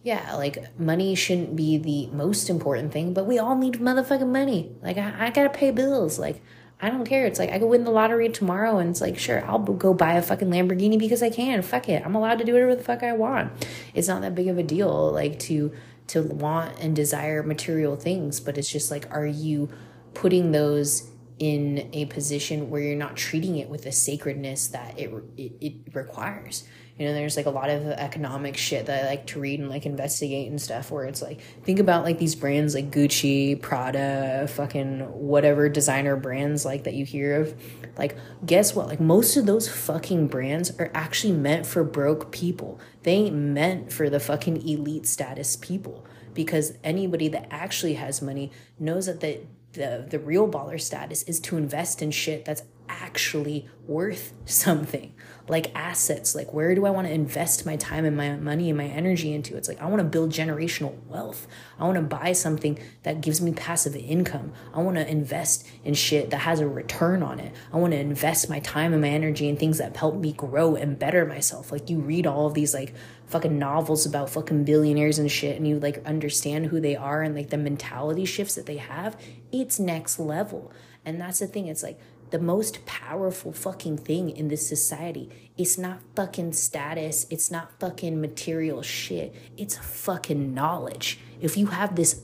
yeah, 0.09 0.37
like 0.37 0.79
money 0.81 1.15
shouldn't 1.15 1.55
be 1.55 1.77
the 1.77 2.07
most 2.17 2.49
important 2.49 2.95
thing, 2.95 3.13
but 3.13 3.27
we 3.27 3.39
all 3.39 3.55
need 3.55 3.75
motherfucking 3.75 4.33
money. 4.33 4.75
Like 4.81 4.97
I, 4.97 5.27
I 5.27 5.31
gotta 5.31 5.51
pay 5.51 5.71
bills. 5.71 6.19
Like 6.19 6.41
I 6.81 6.89
don't 6.89 7.05
care. 7.05 7.27
It's 7.27 7.39
like 7.39 7.51
I 7.51 7.59
could 7.59 7.67
win 7.67 7.85
the 7.85 7.91
lottery 7.91 8.31
tomorrow, 8.31 8.79
and 8.79 8.89
it's 8.89 9.03
like 9.03 9.19
sure, 9.19 9.45
I'll 9.45 9.59
go 9.59 9.93
buy 9.93 10.15
a 10.15 10.23
fucking 10.23 10.49
Lamborghini 10.49 10.99
because 10.99 11.23
I 11.23 11.29
can. 11.29 11.61
Fuck 11.61 11.91
it, 11.91 12.03
I'm 12.07 12.15
allowed 12.15 12.39
to 12.39 12.45
do 12.47 12.55
whatever 12.55 12.75
the 12.75 12.83
fuck 12.83 13.03
I 13.03 13.13
want. 13.13 13.53
It's 13.93 14.09
not 14.09 14.23
that 14.23 14.35
big 14.35 14.49
of 14.49 14.57
a 14.57 14.63
deal, 14.63 15.13
like 15.13 15.39
to 15.41 15.73
to 16.07 16.23
want 16.23 16.79
and 16.81 16.97
desire 16.97 17.43
material 17.43 17.95
things, 17.95 18.41
but 18.41 18.57
it's 18.57 18.73
just 18.73 18.91
like, 18.91 19.07
are 19.15 19.27
you 19.27 19.69
putting 20.15 20.53
those 20.53 21.11
in 21.39 21.91
a 21.93 22.07
position 22.07 22.71
where 22.71 22.81
you're 22.81 22.97
not 22.97 23.15
treating 23.15 23.59
it 23.59 23.69
with 23.69 23.85
the 23.85 23.93
sacredness 23.93 24.69
that 24.69 24.99
it, 24.99 25.13
it, 25.37 25.53
it 25.61 25.75
requires? 25.95 26.65
You 26.99 27.07
know 27.07 27.15
there's 27.15 27.37
like 27.37 27.47
a 27.47 27.51
lot 27.51 27.71
of 27.71 27.87
economic 27.87 28.57
shit 28.57 28.87
that 28.87 29.05
i 29.05 29.07
like 29.07 29.27
to 29.27 29.39
read 29.39 29.61
and 29.61 29.69
like 29.69 29.87
investigate 29.87 30.51
and 30.51 30.61
stuff 30.61 30.91
where 30.91 31.05
it's 31.05 31.23
like 31.23 31.41
think 31.63 31.79
about 31.79 32.05
like 32.05 32.19
these 32.19 32.35
brands 32.35 32.75
like 32.75 32.91
gucci 32.91 33.61
prada 33.61 34.47
fucking 34.49 35.01
whatever 35.01 35.69
designer 35.69 36.17
brands 36.17 36.65
like 36.65 36.85
that 36.85 36.95
you 36.95 37.05
hear 37.05 37.41
of. 37.41 37.55
Like 37.97 38.17
guess 38.45 38.75
what? 38.75 38.87
Like 38.89 39.01
most 39.01 39.37
of 39.37 39.47
those 39.47 39.69
fucking 39.69 40.29
brands 40.29 40.71
are 40.79 40.91
actually 40.95 41.33
meant 41.33 41.67
for 41.67 41.85
broke 41.85 42.31
people. 42.33 42.81
They 43.03 43.13
ain't 43.13 43.35
meant 43.35 43.93
for 43.93 44.11
the 44.11 44.21
fucking 44.21 44.69
elite 44.69 45.07
status 45.07 45.57
people 45.57 46.05
because 46.35 46.75
anybody 46.85 47.29
that 47.29 47.47
actually 47.51 47.95
has 47.95 48.23
money 48.23 48.51
knows 48.79 49.07
that 49.07 49.21
the 49.21 49.41
the, 49.73 50.07
the 50.09 50.19
real 50.19 50.49
baller 50.49 50.81
status 50.81 51.23
is 51.25 51.39
to 51.39 51.57
invest 51.57 52.01
in 52.01 52.11
shit 52.11 52.45
that's 52.45 52.63
actually 53.01 53.69
worth 53.87 54.33
something. 54.45 55.15
Like 55.49 55.75
assets 55.75 56.35
like 56.35 56.53
where 56.53 56.75
do 56.75 56.85
i 56.85 56.91
want 56.91 57.07
to 57.07 57.13
invest 57.13 57.65
my 57.65 57.77
time 57.77 58.05
and 58.05 58.15
my 58.15 58.37
money 58.37 58.69
and 58.69 58.77
my 58.77 58.85
energy 58.85 59.33
into? 59.33 59.57
It's 59.57 59.67
like 59.67 59.81
i 59.81 59.87
want 59.87 60.01
to 60.01 60.05
build 60.05 60.31
generational 60.31 61.03
wealth. 61.07 61.47
I 61.79 61.85
want 61.85 61.97
to 61.97 62.03
buy 62.03 62.33
something 62.33 62.79
that 63.05 63.23
gives 63.23 63.41
me 63.41 63.53
passive 63.53 63.97
income. 63.97 64.53
I 64.75 64.83
want 64.83 64.99
to 64.99 65.11
invest 65.11 65.67
in 65.85 65.95
shit 65.95 66.29
that 66.31 66.41
has 66.41 66.61
a 66.61 66.69
return 66.69 67.23
on 67.23 67.41
it. 67.41 67.55
I 67.73 67.79
want 67.79 67.95
to 67.95 67.99
invest 67.99 68.51
my 68.51 68.61
time 68.61 68.93
and 68.93 69.01
my 69.01 69.09
energy 69.09 69.49
in 69.49 69.57
things 69.57 69.79
that 69.79 69.97
help 69.97 70.17
me 70.17 70.35
grow 70.35 70.77
and 70.77 70.99
better 70.99 71.25
myself. 71.25 71.73
Like 71.73 71.89
you 71.89 71.99
read 72.01 72.27
all 72.27 72.47
of 72.47 72.53
these 72.53 72.75
like 72.75 72.95
fucking 73.27 73.59
novels 73.59 74.05
about 74.05 74.29
fucking 74.29 74.65
billionaires 74.65 75.19
and 75.19 75.31
shit 75.31 75.57
and 75.57 75.67
you 75.67 75.79
like 75.79 76.05
understand 76.05 76.67
who 76.67 76.81
they 76.81 76.97
are 76.97 77.23
and 77.23 77.35
like 77.35 77.51
the 77.51 77.59
mentality 77.59 78.25
shifts 78.25 78.55
that 78.55 78.67
they 78.67 78.77
have 78.77 79.17
it's 79.53 79.79
next 79.79 80.19
level. 80.19 80.73
And 81.05 81.21
that's 81.21 81.39
the 81.39 81.47
thing 81.47 81.69
it's 81.69 81.83
like 81.83 81.99
the 82.31 82.39
most 82.39 82.85
powerful 82.87 83.53
fucking 83.53 83.99
thing 83.99 84.31
in 84.31 84.49
this 84.49 84.69
society. 84.69 85.31
It's 85.57 85.79
not 85.79 86.01
fucking 86.15 86.53
status, 86.53 87.27
it's 87.31 87.51
not 87.51 87.79
fucking 87.81 88.21
material 88.21 88.83
shit. 88.83 89.35
It's 89.57 89.77
fucking 89.77 90.55
knowledge. 90.55 91.19
If 91.41 91.57
you 91.57 91.67
have 91.67 91.97
this 91.97 92.23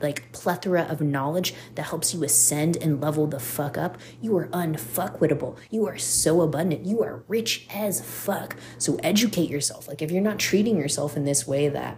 like 0.00 0.30
plethora 0.32 0.82
of 0.82 1.00
knowledge 1.00 1.54
that 1.76 1.84
helps 1.84 2.12
you 2.12 2.24
ascend 2.24 2.76
and 2.76 3.00
level 3.00 3.26
the 3.26 3.40
fuck 3.40 3.78
up, 3.78 3.96
you 4.20 4.36
are 4.36 4.48
unfuckwittable. 4.48 5.56
You 5.70 5.86
are 5.86 5.96
so 5.96 6.42
abundant. 6.42 6.84
You 6.84 7.02
are 7.02 7.22
rich 7.28 7.66
as 7.72 8.00
fuck. 8.00 8.56
So 8.76 8.96
educate 9.02 9.50
yourself. 9.50 9.88
Like 9.88 10.02
if 10.02 10.10
you're 10.10 10.22
not 10.22 10.38
treating 10.38 10.76
yourself 10.76 11.16
in 11.16 11.24
this 11.24 11.46
way 11.46 11.68
that 11.68 11.96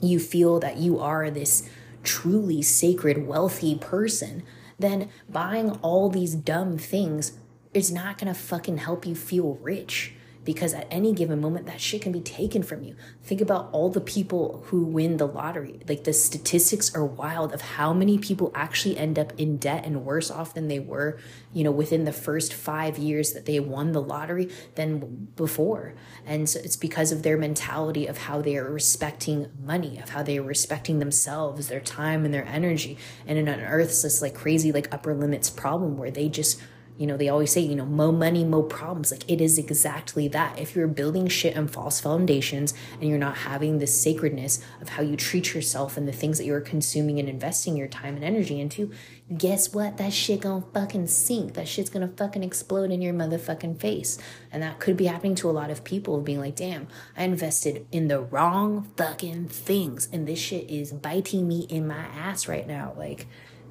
you 0.00 0.18
feel 0.18 0.60
that 0.60 0.76
you 0.76 0.98
are 0.98 1.30
this 1.30 1.68
truly 2.02 2.62
sacred, 2.62 3.26
wealthy 3.26 3.74
person, 3.76 4.42
then 4.78 5.08
buying 5.28 5.70
all 5.82 6.08
these 6.08 6.34
dumb 6.34 6.78
things 6.78 7.32
is 7.72 7.92
not 7.92 8.18
gonna 8.18 8.34
fucking 8.34 8.78
help 8.78 9.06
you 9.06 9.14
feel 9.14 9.58
rich 9.62 10.14
because 10.46 10.72
at 10.72 10.86
any 10.90 11.12
given 11.12 11.40
moment 11.40 11.66
that 11.66 11.80
shit 11.80 12.00
can 12.00 12.12
be 12.12 12.20
taken 12.20 12.62
from 12.62 12.82
you. 12.82 12.96
Think 13.22 13.42
about 13.42 13.68
all 13.72 13.90
the 13.90 14.00
people 14.00 14.62
who 14.68 14.84
win 14.84 15.18
the 15.18 15.26
lottery. 15.26 15.80
Like 15.86 16.04
the 16.04 16.14
statistics 16.14 16.94
are 16.94 17.04
wild 17.04 17.52
of 17.52 17.60
how 17.60 17.92
many 17.92 18.16
people 18.16 18.52
actually 18.54 18.96
end 18.96 19.18
up 19.18 19.32
in 19.36 19.58
debt 19.58 19.84
and 19.84 20.04
worse 20.04 20.30
off 20.30 20.54
than 20.54 20.68
they 20.68 20.78
were 20.78 21.18
you 21.52 21.64
know 21.64 21.70
within 21.70 22.04
the 22.04 22.12
first 22.12 22.54
5 22.54 22.96
years 22.96 23.32
that 23.32 23.44
they 23.44 23.58
won 23.60 23.92
the 23.92 24.00
lottery 24.00 24.48
than 24.76 25.28
before. 25.36 25.94
And 26.24 26.48
so 26.48 26.60
it's 26.60 26.76
because 26.76 27.12
of 27.12 27.22
their 27.22 27.36
mentality 27.36 28.06
of 28.06 28.18
how 28.18 28.40
they 28.40 28.56
are 28.56 28.70
respecting 28.70 29.50
money 29.62 29.98
of 29.98 30.10
how 30.10 30.22
they 30.22 30.38
are 30.38 30.42
respecting 30.42 31.00
themselves 31.00 31.66
their 31.68 31.80
time 31.80 32.24
and 32.24 32.32
their 32.32 32.46
energy. 32.46 32.96
And 33.26 33.36
it 33.36 33.48
unearths 33.48 34.02
this 34.02 34.22
like 34.22 34.34
crazy 34.34 34.70
like 34.70 34.94
upper 34.94 35.12
limits 35.12 35.50
problem 35.50 35.98
where 35.98 36.12
they 36.12 36.28
just 36.28 36.60
you 36.98 37.06
know, 37.06 37.16
they 37.16 37.28
always 37.28 37.52
say, 37.52 37.60
you 37.60 37.74
know, 37.74 37.84
mo 37.84 38.10
money, 38.10 38.44
mo 38.44 38.62
problems. 38.62 39.10
Like 39.10 39.30
it 39.30 39.40
is 39.40 39.58
exactly 39.58 40.28
that. 40.28 40.58
If 40.58 40.74
you're 40.74 40.88
building 40.88 41.28
shit 41.28 41.56
on 41.56 41.68
false 41.68 42.00
foundations 42.00 42.72
and 43.00 43.08
you're 43.08 43.18
not 43.18 43.38
having 43.38 43.78
the 43.78 43.86
sacredness 43.86 44.62
of 44.80 44.90
how 44.90 45.02
you 45.02 45.16
treat 45.16 45.54
yourself 45.54 45.96
and 45.96 46.08
the 46.08 46.12
things 46.12 46.38
that 46.38 46.44
you're 46.44 46.60
consuming 46.60 47.18
and 47.18 47.28
investing 47.28 47.76
your 47.76 47.88
time 47.88 48.14
and 48.16 48.24
energy 48.24 48.60
into, 48.60 48.92
guess 49.36 49.74
what? 49.74 49.98
That 49.98 50.12
shit 50.12 50.40
gonna 50.40 50.64
fucking 50.72 51.08
sink. 51.08 51.54
That 51.54 51.68
shit's 51.68 51.90
gonna 51.90 52.12
fucking 52.16 52.42
explode 52.44 52.90
in 52.90 53.02
your 53.02 53.12
motherfucking 53.14 53.78
face. 53.78 54.18
And 54.50 54.62
that 54.62 54.78
could 54.78 54.96
be 54.96 55.06
happening 55.06 55.34
to 55.36 55.50
a 55.50 55.52
lot 55.52 55.70
of 55.70 55.84
people 55.84 56.20
being 56.20 56.40
like, 56.40 56.56
damn, 56.56 56.88
I 57.16 57.24
invested 57.24 57.86
in 57.92 58.08
the 58.08 58.20
wrong 58.20 58.90
fucking 58.96 59.48
things. 59.48 60.08
And 60.12 60.26
this 60.26 60.38
shit 60.38 60.70
is 60.70 60.92
biting 60.92 61.46
me 61.46 61.66
in 61.68 61.86
my 61.86 62.06
ass 62.16 62.48
right 62.48 62.66
now. 62.66 62.94
Like, 62.96 63.26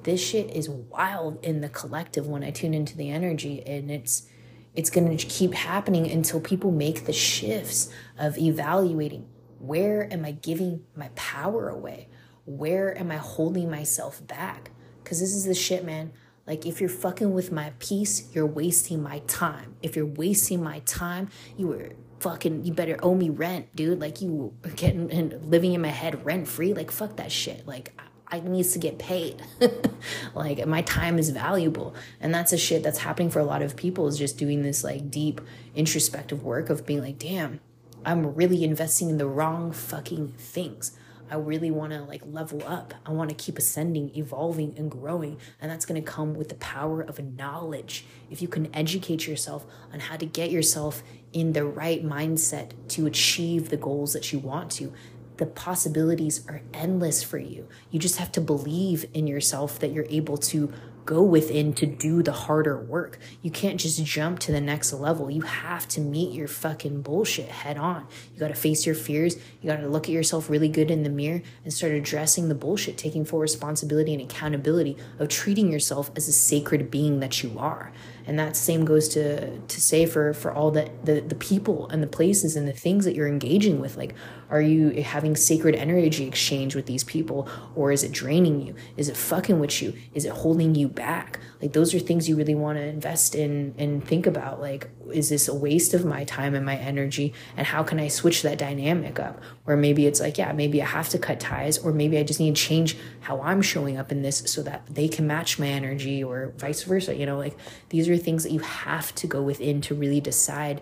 this 0.06 0.24
shit 0.24 0.50
is 0.56 0.70
wild 0.70 1.44
in 1.44 1.60
the 1.60 1.68
collective 1.68 2.26
when 2.26 2.44
I 2.44 2.52
tune 2.52 2.72
into 2.72 2.96
the 2.96 3.10
energy 3.10 3.62
and 3.66 3.90
it's 3.90 4.28
it's 4.74 4.88
going 4.90 5.16
to 5.16 5.26
keep 5.26 5.52
happening 5.54 6.10
until 6.10 6.38
people 6.38 6.70
make 6.70 7.06
the 7.06 7.12
shifts 7.12 7.90
of 8.18 8.38
evaluating 8.38 9.26
where 9.58 10.12
am 10.12 10.24
I 10.24 10.32
giving 10.32 10.84
my 10.94 11.08
power 11.14 11.68
away? 11.68 12.08
Where 12.44 12.96
am 12.96 13.10
I 13.10 13.16
holding 13.16 13.70
myself 13.70 14.24
back? 14.26 14.70
Because 15.02 15.18
this 15.18 15.34
is 15.34 15.44
the 15.44 15.54
shit, 15.54 15.84
man. 15.84 16.12
Like, 16.46 16.66
if 16.66 16.80
you're 16.80 16.90
fucking 16.90 17.32
with 17.32 17.50
my 17.50 17.72
peace, 17.78 18.28
you're 18.32 18.46
wasting 18.46 19.02
my 19.02 19.20
time. 19.26 19.76
If 19.82 19.96
you're 19.96 20.06
wasting 20.06 20.62
my 20.62 20.80
time, 20.80 21.30
you 21.56 21.68
were 21.68 21.92
fucking, 22.20 22.64
you 22.64 22.72
better 22.72 22.98
owe 23.02 23.14
me 23.14 23.30
rent, 23.30 23.74
dude. 23.74 23.98
Like, 23.98 24.20
you 24.20 24.54
getting 24.76 25.10
and 25.10 25.42
living 25.50 25.72
in 25.72 25.80
my 25.80 25.88
head 25.88 26.24
rent 26.24 26.46
free. 26.46 26.74
Like, 26.74 26.90
fuck 26.90 27.16
that 27.16 27.32
shit. 27.32 27.66
Like, 27.66 27.98
I 28.28 28.40
needs 28.40 28.72
to 28.72 28.78
get 28.78 28.98
paid. 28.98 29.42
like 30.34 30.66
my 30.66 30.82
time 30.82 31.18
is 31.18 31.30
valuable. 31.30 31.94
And 32.20 32.34
that's 32.34 32.52
a 32.52 32.58
shit 32.58 32.82
that's 32.82 32.98
happening 32.98 33.30
for 33.30 33.38
a 33.38 33.44
lot 33.44 33.62
of 33.62 33.76
people 33.76 34.08
is 34.08 34.18
just 34.18 34.36
doing 34.36 34.62
this 34.62 34.82
like 34.82 35.10
deep 35.10 35.40
introspective 35.74 36.42
work 36.42 36.68
of 36.70 36.84
being 36.84 37.02
like, 37.02 37.18
damn, 37.18 37.60
I'm 38.04 38.34
really 38.34 38.64
investing 38.64 39.10
in 39.10 39.18
the 39.18 39.26
wrong 39.26 39.72
fucking 39.72 40.34
things. 40.38 40.96
I 41.30 41.34
really 41.34 41.70
want 41.70 41.92
to 41.92 42.02
like 42.02 42.22
level 42.24 42.62
up. 42.66 42.94
I 43.04 43.10
want 43.10 43.30
to 43.30 43.36
keep 43.36 43.58
ascending, 43.58 44.12
evolving, 44.14 44.74
and 44.76 44.90
growing. 44.90 45.38
And 45.60 45.70
that's 45.70 45.84
going 45.84 46.00
to 46.00 46.08
come 46.08 46.34
with 46.34 46.48
the 46.48 46.54
power 46.56 47.00
of 47.02 47.18
knowledge. 47.18 48.06
If 48.30 48.40
you 48.40 48.48
can 48.48 48.74
educate 48.74 49.26
yourself 49.26 49.66
on 49.92 50.00
how 50.00 50.16
to 50.16 50.26
get 50.26 50.50
yourself 50.50 51.02
in 51.32 51.52
the 51.52 51.64
right 51.64 52.04
mindset 52.04 52.72
to 52.90 53.06
achieve 53.06 53.70
the 53.70 53.76
goals 53.76 54.12
that 54.12 54.32
you 54.32 54.38
want 54.38 54.70
to, 54.72 54.92
the 55.38 55.46
possibilities 55.46 56.46
are 56.48 56.62
endless 56.72 57.22
for 57.22 57.38
you. 57.38 57.68
You 57.90 57.98
just 57.98 58.16
have 58.16 58.32
to 58.32 58.40
believe 58.40 59.06
in 59.12 59.26
yourself 59.26 59.78
that 59.80 59.92
you're 59.92 60.06
able 60.08 60.36
to 60.38 60.72
go 61.06 61.22
within 61.22 61.72
to 61.74 61.86
do 61.86 62.22
the 62.22 62.32
harder 62.32 62.76
work. 62.76 63.18
You 63.40 63.50
can't 63.50 63.80
just 63.80 64.04
jump 64.04 64.40
to 64.40 64.52
the 64.52 64.60
next 64.60 64.92
level. 64.92 65.30
You 65.30 65.42
have 65.42 65.86
to 65.88 66.00
meet 66.00 66.34
your 66.34 66.48
fucking 66.48 67.02
bullshit 67.02 67.48
head 67.48 67.78
on. 67.78 68.06
You 68.34 68.40
got 68.40 68.48
to 68.48 68.54
face 68.54 68.84
your 68.84 68.96
fears. 68.96 69.36
You 69.62 69.70
got 69.70 69.80
to 69.80 69.88
look 69.88 70.04
at 70.08 70.12
yourself 70.12 70.50
really 70.50 70.68
good 70.68 70.90
in 70.90 71.04
the 71.04 71.08
mirror 71.08 71.42
and 71.62 71.72
start 71.72 71.92
addressing 71.92 72.48
the 72.48 72.54
bullshit, 72.54 72.98
taking 72.98 73.24
full 73.24 73.38
responsibility 73.38 74.12
and 74.12 74.22
accountability 74.22 74.96
of 75.18 75.28
treating 75.28 75.70
yourself 75.70 76.10
as 76.16 76.26
a 76.26 76.32
sacred 76.32 76.90
being 76.90 77.20
that 77.20 77.42
you 77.42 77.56
are 77.56 77.92
and 78.26 78.38
that 78.38 78.56
same 78.56 78.84
goes 78.84 79.08
to 79.08 79.58
to 79.58 79.80
say 79.80 80.04
for 80.04 80.34
for 80.34 80.52
all 80.52 80.70
the, 80.70 80.90
the 81.04 81.20
the 81.20 81.34
people 81.34 81.88
and 81.88 82.02
the 82.02 82.06
places 82.06 82.56
and 82.56 82.66
the 82.66 82.72
things 82.72 83.04
that 83.04 83.14
you're 83.14 83.28
engaging 83.28 83.80
with 83.80 83.96
like 83.96 84.14
are 84.50 84.60
you 84.60 85.02
having 85.02 85.36
sacred 85.36 85.74
energy 85.74 86.26
exchange 86.26 86.74
with 86.74 86.86
these 86.86 87.04
people 87.04 87.48
or 87.74 87.92
is 87.92 88.02
it 88.02 88.12
draining 88.12 88.60
you 88.60 88.74
is 88.96 89.08
it 89.08 89.16
fucking 89.16 89.60
with 89.60 89.80
you 89.80 89.94
is 90.14 90.24
it 90.24 90.32
holding 90.32 90.74
you 90.74 90.88
back. 90.96 91.38
Like 91.62 91.72
those 91.72 91.94
are 91.94 92.00
things 92.00 92.28
you 92.28 92.36
really 92.36 92.54
want 92.54 92.78
to 92.78 92.84
invest 92.84 93.34
in 93.34 93.74
and 93.78 94.04
think 94.04 94.26
about 94.26 94.60
like 94.60 94.90
is 95.12 95.28
this 95.28 95.46
a 95.46 95.54
waste 95.54 95.94
of 95.94 96.04
my 96.04 96.24
time 96.24 96.54
and 96.54 96.66
my 96.66 96.76
energy? 96.76 97.32
And 97.56 97.66
how 97.66 97.84
can 97.84 98.00
i 98.00 98.08
switch 98.08 98.42
that 98.42 98.58
dynamic 98.58 99.20
up? 99.20 99.40
Or 99.66 99.76
maybe 99.76 100.06
it's 100.06 100.20
like 100.20 100.38
yeah 100.38 100.52
maybe 100.52 100.82
i 100.82 100.86
have 100.86 101.08
to 101.10 101.18
cut 101.18 101.38
ties 101.38 101.78
or 101.78 101.92
maybe 101.92 102.18
i 102.18 102.24
just 102.24 102.40
need 102.40 102.56
to 102.56 102.62
change 102.62 102.96
how 103.20 103.40
i'm 103.42 103.62
showing 103.62 103.96
up 103.96 104.10
in 104.10 104.22
this 104.22 104.38
so 104.46 104.62
that 104.62 104.86
they 104.86 105.06
can 105.06 105.26
match 105.26 105.58
my 105.58 105.68
energy 105.68 106.24
or 106.24 106.52
vice 106.56 106.82
versa 106.82 107.14
you 107.14 107.26
know? 107.26 107.38
Like 107.38 107.56
these 107.90 108.08
are 108.08 108.16
things 108.16 108.42
that 108.42 108.52
you 108.52 108.60
have 108.60 109.14
to 109.16 109.26
go 109.26 109.42
within 109.42 109.80
to 109.82 109.94
really 109.94 110.20
decide 110.20 110.80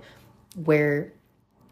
where 0.54 1.12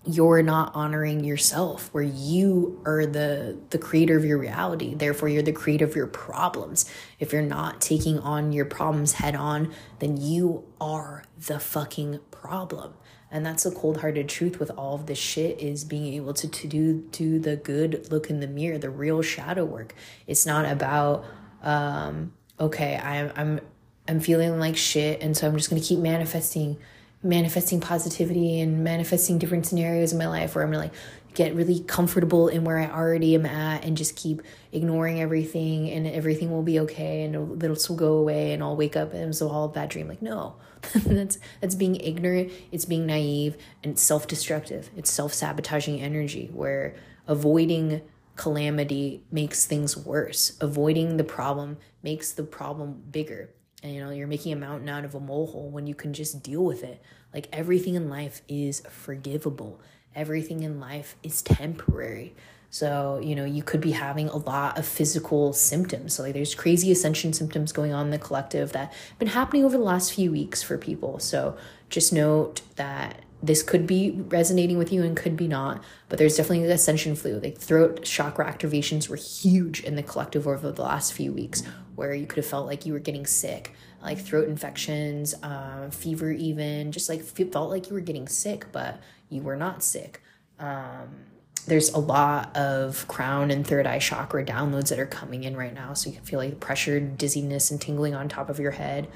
you're 0.05 0.43
not 0.43 0.75
honoring 0.75 1.23
yourself 1.23 1.89
where 1.93 2.03
you 2.03 2.81
are 2.85 3.07
the 3.07 3.57
the 3.71 3.79
creator 3.79 4.17
of 4.17 4.25
your 4.25 4.39
reality. 4.39 4.95
Therefore 4.95 5.29
you're 5.29 5.43
the 5.43 5.53
creator 5.53 5.85
of 5.85 5.95
your 5.95 6.09
problems. 6.09 6.91
If 7.21 7.33
you're 7.33 7.43
not 7.43 7.81
taking 7.81 8.19
on 8.19 8.53
your 8.53 8.65
problems 8.65 9.15
head 9.15 9.37
on 9.37 9.73
then 10.01 10.17
you 10.17 10.65
are 10.81 11.25
the 11.47 11.61
fucking 11.61 12.21
problem. 12.31 12.95
And 13.31 13.47
that's 13.47 13.63
the 13.63 13.71
cold-hearted 13.71 14.29
truth 14.29 14.59
with 14.59 14.71
all 14.73 14.95
of 14.95 15.07
this 15.07 15.19
shit 15.19 15.59
is 15.59 15.85
being 15.85 16.13
able 16.15 16.35
to, 16.35 16.49
to 16.49 16.67
do 16.67 17.07
do 17.13 17.39
the 17.39 17.57
good 17.57 18.11
look 18.11 18.29
in 18.29 18.41
the 18.41 18.49
mirror 18.49 18.79
the 18.79 18.91
real 18.91 19.23
shadow 19.23 19.65
work. 19.65 19.95
It's 20.27 20.45
not 20.45 20.65
about 20.65 21.25
um 21.63 22.33
okay 22.59 22.97
i'm 23.03 23.33
i'm 23.37 23.61
i'm 24.09 24.21
feeling 24.21 24.59
like 24.59 24.77
shit 24.77 25.21
and 25.21 25.37
so 25.37 25.47
i'm 25.47 25.57
just 25.57 25.71
to 25.71 25.81
keep 25.81 25.99
manifesting 25.99 26.77
manifesting 27.23 27.81
positivity 27.81 28.61
and 28.61 28.83
manifesting 28.83 29.39
different 29.39 29.67
scenarios 29.67 30.13
in 30.13 30.19
my 30.19 30.27
life 30.27 30.55
where 30.55 30.65
I'm 30.65 30.71
gonna 30.71 30.85
like 30.85 30.95
get 31.35 31.55
really 31.55 31.81
comfortable 31.81 32.49
in 32.49 32.65
where 32.65 32.79
I 32.79 32.91
already 32.91 33.35
am 33.35 33.47
at 33.47 33.85
and 33.85 33.97
just 33.97 34.17
keep 34.17 34.43
ignoring 34.71 35.21
everything 35.21 35.89
and 35.91 36.07
everything 36.07 36.51
will 36.51 36.63
be 36.63 36.81
okay 36.81 37.23
and 37.23 37.63
it'll 37.63 37.77
still 37.77 37.97
go 37.97 38.15
away 38.15 38.53
and 38.53 38.63
I'll 38.63 38.77
wake 38.77 38.97
up 38.97 39.15
and 39.15 39.31
it's 39.31 39.41
all 39.41 39.69
bad 39.69 39.89
dream. 39.89 40.09
Like 40.09 40.21
no, 40.21 40.57
that's 40.95 41.39
that's 41.61 41.75
being 41.75 41.97
ignorant. 41.97 42.53
It's 42.71 42.85
being 42.85 43.07
naive 43.07 43.57
and 43.83 43.93
it's 43.93 44.03
self-destructive. 44.03 44.91
It's 44.97 45.11
self-sabotaging 45.11 46.01
energy 46.01 46.51
where 46.53 46.95
avoiding 47.27 48.03
calamity 48.37 49.23
makes 49.31 49.65
things 49.65 49.97
worse. 49.97 50.57
Avoiding 50.61 51.17
the 51.17 51.25
problem 51.25 51.79
makes 52.03 52.33
the 52.33 52.43
problem 52.43 53.03
bigger 53.11 53.51
and 53.83 53.95
you 53.95 54.01
know 54.01 54.11
you're 54.11 54.27
making 54.27 54.53
a 54.53 54.57
mountain 54.57 54.89
out 54.89 55.05
of 55.05 55.15
a 55.15 55.21
molehill 55.21 55.71
when 55.71 55.87
you 55.87 55.95
can 55.95 56.13
just 56.13 56.43
deal 56.43 56.65
with 56.65 56.85
it. 56.85 57.03
Like 57.35 57.49
everything 57.53 57.95
in 57.95 58.09
life 58.09 58.43
is 58.49 58.81
forgivable. 58.89 59.81
Everything 60.15 60.63
in 60.63 60.79
life 60.79 61.17
is 61.23 61.43
temporary. 61.43 62.35
So 62.71 63.21
you 63.23 63.35
know 63.35 63.45
you 63.45 63.63
could 63.63 63.81
be 63.81 63.93
having 63.93 64.29
a 64.29 64.37
lot 64.37 64.79
of 64.79 64.87
physical 64.87 65.53
symptoms. 65.53 66.15
So 66.15 66.23
like 66.23 66.35
there's 66.35 66.55
crazy 66.55 66.91
ascension 66.93 67.33
symptoms 67.33 67.73
going 67.73 67.93
on 67.93 68.07
in 68.07 68.11
the 68.11 68.19
collective 68.19 68.73
that 68.73 68.93
have 68.93 69.19
been 69.19 69.29
happening 69.29 69.65
over 69.65 69.77
the 69.77 69.85
last 69.85 70.13
few 70.13 70.31
weeks 70.31 70.63
for 70.63 70.79
people. 70.79 71.19
So 71.19 71.57
just 71.89 72.13
note 72.13 72.63
that 72.77 73.21
this 73.43 73.63
could 73.63 73.87
be 73.87 74.13
resonating 74.29 74.79
with 74.79 74.93
you 74.93 75.03
and 75.03 75.17
could 75.17 75.37
be 75.37 75.49
not, 75.49 75.83
but 76.09 76.19
there's 76.19 76.37
definitely 76.37 76.67
the 76.67 76.75
ascension 76.75 77.17
flu. 77.17 77.41
Like 77.41 77.59
throat 77.59 78.05
chakra 78.05 78.51
activations 78.51 79.09
were 79.09 79.17
huge 79.17 79.83
in 79.83 79.97
the 79.97 80.03
collective 80.03 80.47
over 80.47 80.71
the 80.71 80.83
last 80.83 81.13
few 81.13 81.33
weeks, 81.33 81.63
where 81.97 82.15
you 82.15 82.27
could 82.27 82.37
have 82.37 82.47
felt 82.47 82.67
like 82.67 82.87
you 82.87 82.93
were 82.93 83.01
getting 83.01 83.27
sick, 83.27 83.75
like 84.01 84.19
throat 84.19 84.49
infections, 84.49 85.35
um, 85.43 85.91
fever, 85.91 86.31
even 86.31 86.93
just 86.93 87.09
like 87.09 87.23
felt 87.23 87.71
like 87.71 87.89
you 87.89 87.95
were 87.95 88.01
getting 88.01 88.29
sick, 88.29 88.67
but 88.71 89.01
you 89.29 89.43
were 89.43 89.57
not 89.57 89.83
sick. 89.83 90.23
Um, 90.61 91.27
there's 91.67 91.91
a 91.91 91.99
lot 91.99 92.57
of 92.57 93.07
crown 93.09 93.51
and 93.51 93.67
third 93.67 93.87
eye 93.87 93.99
chakra 93.99 94.45
downloads 94.45 94.89
that 94.89 94.99
are 94.99 95.07
coming 95.07 95.45
in 95.45 95.57
right 95.57 95.75
now, 95.75 95.95
so 95.95 96.11
you 96.11 96.17
can 96.17 96.25
feel 96.25 96.39
like 96.39 96.61
pressure, 96.61 97.01
dizziness, 97.01 97.71
and 97.71 97.81
tingling 97.81 98.15
on 98.15 98.29
top 98.29 98.49
of 98.51 98.61
your 98.61 98.73
head. 98.73 99.09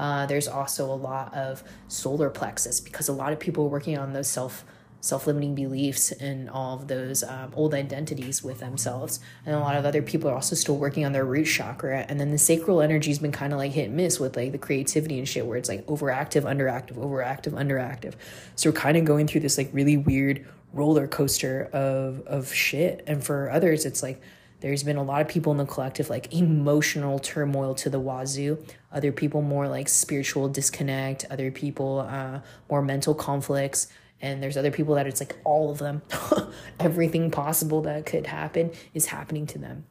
Uh, 0.00 0.24
there's 0.24 0.48
also 0.48 0.90
a 0.90 0.96
lot 0.96 1.32
of 1.34 1.62
solar 1.88 2.30
plexus 2.30 2.80
because 2.80 3.08
a 3.08 3.12
lot 3.12 3.34
of 3.34 3.38
people 3.38 3.64
are 3.64 3.68
working 3.68 3.98
on 3.98 4.14
those 4.14 4.28
self 4.28 4.64
self-limiting 5.02 5.54
beliefs 5.54 6.12
and 6.12 6.50
all 6.50 6.74
of 6.74 6.86
those 6.88 7.22
um, 7.22 7.50
old 7.54 7.72
identities 7.72 8.42
with 8.42 8.60
themselves. 8.60 9.18
And 9.46 9.54
a 9.54 9.58
lot 9.58 9.74
of 9.76 9.86
other 9.86 10.02
people 10.02 10.28
are 10.30 10.34
also 10.34 10.54
still 10.54 10.76
working 10.76 11.06
on 11.06 11.12
their 11.12 11.24
root 11.24 11.46
chakra. 11.46 12.04
And 12.06 12.20
then 12.20 12.30
the 12.30 12.38
sacral 12.38 12.82
energy 12.82 13.10
has 13.10 13.18
been 13.18 13.32
kind 13.32 13.54
of 13.54 13.58
like 13.58 13.72
hit 13.72 13.86
and 13.86 13.96
miss 13.96 14.20
with 14.20 14.36
like 14.36 14.52
the 14.52 14.58
creativity 14.58 15.18
and 15.18 15.26
shit 15.26 15.46
where 15.46 15.56
it's 15.56 15.70
like 15.70 15.86
overactive 15.86 16.42
underactive 16.42 16.96
overactive 16.96 17.52
underactive. 17.52 18.14
So 18.56 18.70
we're 18.70 18.76
kind 18.76 18.96
of 18.96 19.04
going 19.04 19.26
through 19.26 19.40
this 19.40 19.56
like 19.58 19.70
really 19.72 19.96
weird 19.96 20.46
roller 20.72 21.08
coaster 21.08 21.68
of 21.72 22.20
of 22.26 22.52
shit. 22.52 23.04
And 23.06 23.24
for 23.24 23.50
others 23.50 23.84
it's 23.84 24.02
like 24.02 24.20
there's 24.60 24.82
been 24.82 24.96
a 24.96 25.02
lot 25.02 25.20
of 25.20 25.28
people 25.28 25.52
in 25.52 25.58
the 25.58 25.64
collective 25.64 26.10
like 26.10 26.32
emotional 26.32 27.18
turmoil 27.18 27.74
to 27.76 27.90
the 27.90 28.00
wazoo. 28.00 28.64
Other 28.92 29.12
people 29.12 29.42
more 29.42 29.68
like 29.68 29.88
spiritual 29.88 30.48
disconnect. 30.48 31.24
Other 31.30 31.50
people 31.50 32.00
uh, 32.00 32.40
more 32.68 32.82
mental 32.82 33.14
conflicts. 33.14 33.88
And 34.20 34.42
there's 34.42 34.56
other 34.56 34.70
people 34.70 34.96
that 34.96 35.06
it's 35.06 35.20
like 35.20 35.36
all 35.44 35.70
of 35.70 35.78
them. 35.78 36.02
Everything 36.80 37.30
possible 37.30 37.82
that 37.82 38.04
could 38.04 38.26
happen 38.26 38.70
is 38.92 39.06
happening 39.06 39.46
to 39.46 39.58
them. 39.58 39.86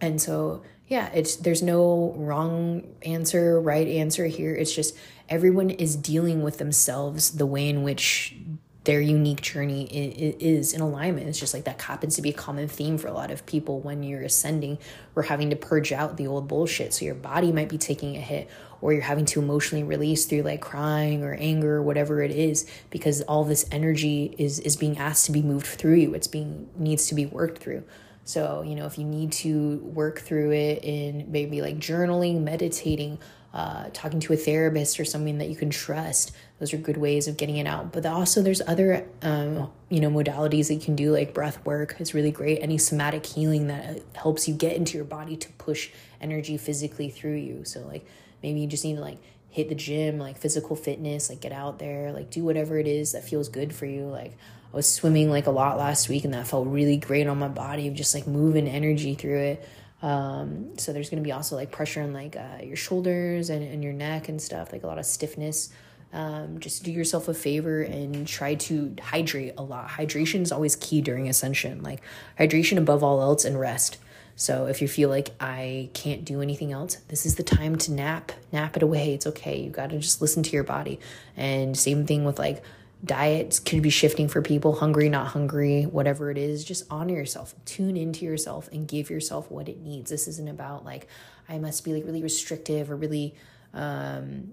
And 0.00 0.20
so, 0.20 0.62
yeah, 0.86 1.10
it's 1.12 1.36
there's 1.36 1.62
no 1.62 2.14
wrong 2.16 2.84
answer, 3.02 3.60
right 3.60 3.86
answer 3.86 4.26
here. 4.26 4.54
It's 4.54 4.74
just 4.74 4.96
everyone 5.28 5.70
is 5.70 5.96
dealing 5.96 6.42
with 6.42 6.58
themselves 6.58 7.32
the 7.32 7.46
way 7.46 7.68
in 7.68 7.82
which 7.82 8.36
their 8.84 9.00
unique 9.00 9.40
journey 9.40 9.84
is 9.84 10.74
in 10.74 10.82
alignment. 10.82 11.26
It's 11.26 11.40
just 11.40 11.54
like 11.54 11.64
that 11.64 11.80
happens 11.80 12.16
to 12.16 12.22
be 12.22 12.30
a 12.30 12.34
common 12.34 12.68
theme 12.68 12.98
for 12.98 13.08
a 13.08 13.14
lot 13.14 13.30
of 13.30 13.46
people 13.46 13.80
when 13.80 14.02
you're 14.02 14.22
ascending. 14.22 14.78
We're 15.14 15.22
having 15.22 15.48
to 15.50 15.56
purge 15.56 15.90
out 15.90 16.18
the 16.18 16.26
old 16.26 16.48
bullshit. 16.48 16.92
So 16.92 17.06
your 17.06 17.14
body 17.14 17.50
might 17.50 17.70
be 17.70 17.78
taking 17.78 18.14
a 18.16 18.20
hit, 18.20 18.50
or 18.82 18.92
you're 18.92 19.00
having 19.00 19.24
to 19.24 19.40
emotionally 19.40 19.84
release 19.84 20.26
through 20.26 20.42
like 20.42 20.60
crying 20.60 21.24
or 21.24 21.32
anger 21.32 21.76
or 21.76 21.82
whatever 21.82 22.22
it 22.22 22.30
is, 22.30 22.70
because 22.90 23.22
all 23.22 23.44
this 23.44 23.64
energy 23.72 24.34
is 24.36 24.60
is 24.60 24.76
being 24.76 24.98
asked 24.98 25.24
to 25.26 25.32
be 25.32 25.40
moved 25.40 25.66
through 25.66 25.94
you. 25.94 26.14
It's 26.14 26.28
being 26.28 26.68
needs 26.76 27.06
to 27.06 27.14
be 27.14 27.24
worked 27.24 27.62
through. 27.62 27.84
So, 28.26 28.62
you 28.66 28.74
know, 28.74 28.86
if 28.86 28.98
you 28.98 29.04
need 29.04 29.32
to 29.32 29.78
work 29.78 30.18
through 30.20 30.52
it 30.52 30.82
in 30.82 31.30
maybe 31.30 31.60
like 31.62 31.78
journaling, 31.78 32.42
meditating, 32.42 33.18
uh, 33.54 33.88
talking 33.92 34.18
to 34.18 34.32
a 34.32 34.36
therapist 34.36 34.98
or 34.98 35.04
someone 35.04 35.38
that 35.38 35.48
you 35.48 35.54
can 35.54 35.70
trust, 35.70 36.32
those 36.58 36.74
are 36.74 36.76
good 36.76 36.96
ways 36.96 37.28
of 37.28 37.36
getting 37.36 37.56
it 37.56 37.68
out. 37.68 37.92
But 37.92 38.04
also, 38.04 38.42
there's 38.42 38.60
other, 38.66 39.06
um, 39.22 39.70
you 39.88 40.00
know, 40.00 40.10
modalities 40.10 40.66
that 40.66 40.74
you 40.74 40.80
can 40.80 40.96
do, 40.96 41.12
like 41.12 41.32
breath 41.32 41.64
work 41.64 42.00
is 42.00 42.14
really 42.14 42.32
great. 42.32 42.58
Any 42.60 42.78
somatic 42.78 43.24
healing 43.24 43.68
that 43.68 44.02
helps 44.14 44.48
you 44.48 44.54
get 44.54 44.76
into 44.76 44.96
your 44.98 45.04
body 45.04 45.36
to 45.36 45.48
push 45.52 45.90
energy 46.20 46.56
physically 46.56 47.10
through 47.10 47.36
you. 47.36 47.64
So, 47.64 47.86
like, 47.86 48.04
maybe 48.42 48.58
you 48.58 48.66
just 48.66 48.84
need 48.84 48.96
to 48.96 49.00
like 49.00 49.18
hit 49.50 49.68
the 49.68 49.76
gym, 49.76 50.18
like 50.18 50.36
physical 50.36 50.74
fitness, 50.74 51.30
like 51.30 51.40
get 51.40 51.52
out 51.52 51.78
there, 51.78 52.10
like 52.12 52.30
do 52.30 52.42
whatever 52.42 52.76
it 52.76 52.88
is 52.88 53.12
that 53.12 53.22
feels 53.22 53.48
good 53.48 53.72
for 53.72 53.86
you. 53.86 54.06
Like, 54.06 54.32
I 54.72 54.76
was 54.76 54.92
swimming 54.92 55.30
like 55.30 55.46
a 55.46 55.52
lot 55.52 55.78
last 55.78 56.08
week, 56.08 56.24
and 56.24 56.34
that 56.34 56.48
felt 56.48 56.66
really 56.66 56.96
great 56.96 57.28
on 57.28 57.38
my 57.38 57.46
body 57.46 57.86
of 57.86 57.94
just 57.94 58.16
like 58.16 58.26
moving 58.26 58.66
energy 58.66 59.14
through 59.14 59.38
it. 59.38 59.68
Um, 60.02 60.76
so 60.78 60.92
there's 60.92 61.08
going 61.08 61.22
to 61.22 61.26
be 61.26 61.32
also 61.32 61.56
like 61.56 61.70
pressure 61.70 62.02
on 62.02 62.12
like 62.12 62.36
uh, 62.36 62.62
your 62.62 62.76
shoulders 62.76 63.50
and, 63.50 63.62
and 63.62 63.82
your 63.82 63.92
neck 63.92 64.28
and 64.28 64.40
stuff, 64.40 64.72
like 64.72 64.82
a 64.82 64.86
lot 64.86 64.98
of 64.98 65.06
stiffness. 65.06 65.70
Um, 66.12 66.60
just 66.60 66.84
do 66.84 66.92
yourself 66.92 67.26
a 67.26 67.34
favor 67.34 67.82
and 67.82 68.26
try 68.26 68.54
to 68.54 68.94
hydrate 69.02 69.54
a 69.58 69.62
lot. 69.62 69.88
Hydration 69.88 70.42
is 70.42 70.52
always 70.52 70.76
key 70.76 71.00
during 71.00 71.28
ascension, 71.28 71.82
like 71.82 72.02
hydration 72.38 72.78
above 72.78 73.02
all 73.02 73.20
else 73.20 73.44
and 73.44 73.58
rest. 73.58 73.98
So 74.36 74.66
if 74.66 74.82
you 74.82 74.88
feel 74.88 75.08
like 75.08 75.30
I 75.40 75.90
can't 75.92 76.24
do 76.24 76.40
anything 76.40 76.72
else, 76.72 76.96
this 77.08 77.24
is 77.24 77.36
the 77.36 77.42
time 77.42 77.76
to 77.76 77.92
nap. 77.92 78.32
Nap 78.52 78.76
it 78.76 78.82
away. 78.82 79.14
It's 79.14 79.26
okay. 79.28 79.60
You 79.60 79.70
got 79.70 79.90
to 79.90 79.98
just 79.98 80.20
listen 80.20 80.42
to 80.42 80.50
your 80.50 80.64
body. 80.64 80.98
And 81.36 81.76
same 81.76 82.06
thing 82.06 82.24
with 82.24 82.38
like 82.38 82.62
diets 83.04 83.60
could 83.60 83.82
be 83.82 83.90
shifting 83.90 84.28
for 84.28 84.40
people 84.40 84.74
hungry 84.76 85.08
not 85.08 85.26
hungry 85.28 85.82
whatever 85.82 86.30
it 86.30 86.38
is 86.38 86.64
just 86.64 86.84
honor 86.90 87.14
yourself 87.14 87.54
tune 87.64 87.96
into 87.96 88.24
yourself 88.24 88.68
and 88.72 88.88
give 88.88 89.10
yourself 89.10 89.50
what 89.50 89.68
it 89.68 89.78
needs. 89.80 90.10
This 90.10 90.26
isn't 90.28 90.48
about 90.48 90.84
like 90.84 91.06
i 91.48 91.58
must 91.58 91.84
be 91.84 91.92
like 91.92 92.04
really 92.04 92.22
restrictive 92.22 92.90
or 92.90 92.96
really 92.96 93.34
um 93.74 94.52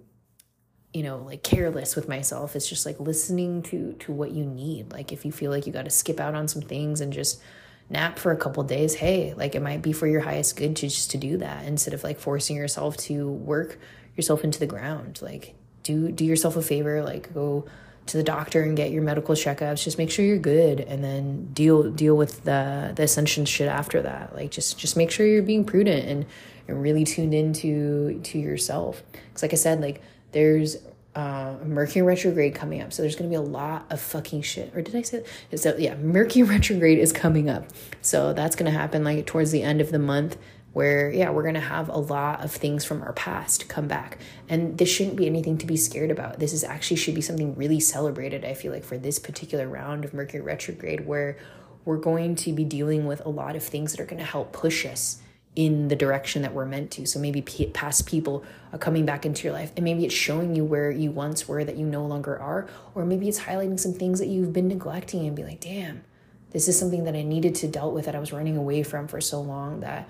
you 0.94 1.04
know 1.04 1.18
like 1.18 1.44
careless 1.44 1.96
with 1.96 2.10
myself. 2.10 2.56
It's 2.56 2.68
just 2.68 2.86
like 2.86 3.00
listening 3.00 3.62
to 3.64 3.94
to 4.00 4.12
what 4.12 4.32
you 4.32 4.44
need. 4.46 4.92
Like 4.92 5.12
if 5.12 5.24
you 5.24 5.32
feel 5.32 5.52
like 5.52 5.66
you 5.66 5.72
got 5.72 5.86
to 5.86 5.92
skip 5.92 6.20
out 6.20 6.36
on 6.36 6.48
some 6.48 6.62
things 6.62 7.00
and 7.00 7.14
just 7.14 7.42
nap 7.90 8.18
for 8.18 8.32
a 8.32 8.38
couple 8.38 8.64
days 8.64 8.94
hey 8.94 9.34
like 9.34 9.54
it 9.54 9.62
might 9.62 9.82
be 9.82 9.92
for 9.92 10.08
your 10.08 10.22
highest 10.22 10.56
good 10.56 10.78
to 10.78 10.88
just 10.88 11.12
to 11.12 11.18
do 11.18 11.36
that 11.38 11.66
instead 11.66 11.94
of 11.94 12.06
like 12.06 12.18
forcing 12.18 12.56
yourself 12.56 12.96
to 12.96 13.28
work 13.30 13.78
yourself 14.16 14.44
into 14.44 14.60
the 14.60 14.68
ground. 14.68 15.20
Like 15.22 15.56
do 15.84 16.12
do 16.12 16.26
yourself 16.26 16.58
a 16.58 16.62
favor 16.62 17.02
like 17.04 17.34
go 17.34 17.66
to 18.12 18.18
the 18.18 18.24
doctor 18.24 18.62
and 18.62 18.76
get 18.76 18.92
your 18.92 19.02
medical 19.02 19.36
checkups. 19.36 19.84
Just 19.84 19.98
make 19.98 20.12
sure 20.12 20.26
you're 20.26 20.38
good, 20.38 20.82
and 20.82 21.04
then 21.04 21.46
deal 21.54 21.90
deal 21.90 22.16
with 22.16 22.44
the 22.44 22.92
the 22.96 23.04
ascension 23.04 23.46
shit 23.46 23.68
after 23.68 24.02
that. 24.02 24.36
Like 24.36 24.52
just 24.52 24.78
just 24.78 24.98
make 24.98 25.12
sure 25.12 25.26
you're 25.26 25.42
being 25.42 25.64
prudent 25.64 26.06
and 26.08 26.26
and 26.68 26.82
really 26.82 27.06
tuned 27.06 27.34
into 27.34 28.20
to 28.22 28.38
yourself. 28.38 29.02
Because 29.12 29.42
like 29.42 29.54
I 29.54 29.56
said, 29.56 29.82
like 29.82 30.02
there's 30.34 30.78
uh, 31.16 31.56
Mercury 31.64 32.02
retrograde 32.02 32.54
coming 32.54 32.82
up, 32.82 32.92
so 32.92 33.02
there's 33.02 33.16
gonna 33.16 33.30
be 33.30 33.36
a 33.36 33.42
lot 33.42 33.86
of 33.90 34.00
fucking 34.02 34.42
shit. 34.42 34.76
Or 34.76 34.82
did 34.82 34.96
I 34.96 35.02
say 35.02 35.24
that? 35.50 35.58
So 35.58 35.76
yeah, 35.78 35.96
Mercury 35.96 36.44
retrograde 36.44 37.00
is 37.00 37.14
coming 37.14 37.50
up, 37.50 37.66
so 38.02 38.34
that's 38.34 38.56
gonna 38.58 38.72
happen 38.72 39.04
like 39.06 39.26
towards 39.26 39.52
the 39.52 39.64
end 39.64 39.80
of 39.80 39.92
the 39.92 40.00
month 40.00 40.38
where 40.74 41.12
yeah 41.12 41.30
we're 41.30 41.44
going 41.44 41.54
to 41.54 41.60
have 41.60 41.90
a 41.90 41.98
lot 41.98 42.44
of 42.44 42.52
things 42.52 42.86
from 42.86 43.02
our 43.02 43.14
past 43.14 43.68
come 43.68 43.88
back. 43.88 44.18
And 44.50 44.78
this 44.78 44.90
shouldn't 44.90 45.16
be 45.16 45.26
anything 45.26 45.58
to 45.60 45.66
be 45.66 45.78
scared 45.78 46.12
about. 46.12 46.40
This 46.40 46.54
is 46.54 46.64
actually 46.64 46.98
should 46.98 47.16
be 47.16 47.22
something 47.22 47.56
really 47.56 47.80
celebrated 47.80 48.46
i 48.46 48.54
feel 48.54 48.72
like 48.72 48.84
for 48.84 48.98
this 48.98 49.20
particular 49.20 49.68
round 49.68 50.06
of 50.06 50.14
mercury 50.14 50.42
retrograde 50.42 51.06
where 51.06 51.38
we're 51.86 51.98
going 51.98 52.36
to 52.36 52.54
be 52.54 52.64
dealing 52.64 53.06
with 53.06 53.26
a 53.26 53.30
lot 53.30 53.56
of 53.56 53.64
things 53.64 53.92
that 53.92 54.00
are 54.00 54.06
going 54.06 54.20
to 54.20 54.26
help 54.26 54.54
push 54.54 54.86
us 54.86 55.22
in 55.56 55.90
the 55.90 55.96
direction 55.96 56.44
that 56.44 56.54
we're 56.54 56.66
meant 56.66 56.92
to. 56.92 57.06
So 57.06 57.20
maybe 57.20 57.42
past 57.42 58.06
people 58.06 58.46
are 58.72 58.80
coming 58.80 59.06
back 59.06 59.26
into 59.26 59.44
your 59.44 59.54
life 59.54 59.72
and 59.76 59.84
maybe 59.84 60.06
it's 60.06 60.14
showing 60.14 60.56
you 60.56 60.64
where 60.64 60.90
you 60.92 61.12
once 61.12 61.48
were 61.48 61.64
that 61.66 61.76
you 61.76 61.86
no 61.86 62.06
longer 62.06 62.40
are 62.40 62.70
or 62.96 63.06
maybe 63.06 63.28
it's 63.28 63.42
highlighting 63.42 63.80
some 63.80 63.94
things 63.94 64.20
that 64.20 64.28
you've 64.28 64.54
been 64.54 64.70
neglecting 64.70 65.28
and 65.28 65.36
be 65.36 65.44
like 65.44 65.60
damn 65.60 66.04
this 66.52 66.70
is 66.70 66.80
something 66.80 67.04
that 67.04 67.16
i 67.16 67.22
needed 67.22 67.54
to 67.54 67.68
dealt 67.68 67.94
with 67.94 68.06
that 68.06 68.16
i 68.16 68.20
was 68.20 68.32
running 68.32 68.56
away 68.56 68.82
from 68.82 69.10
for 69.10 69.20
so 69.20 69.42
long 69.42 69.82
that 69.82 70.10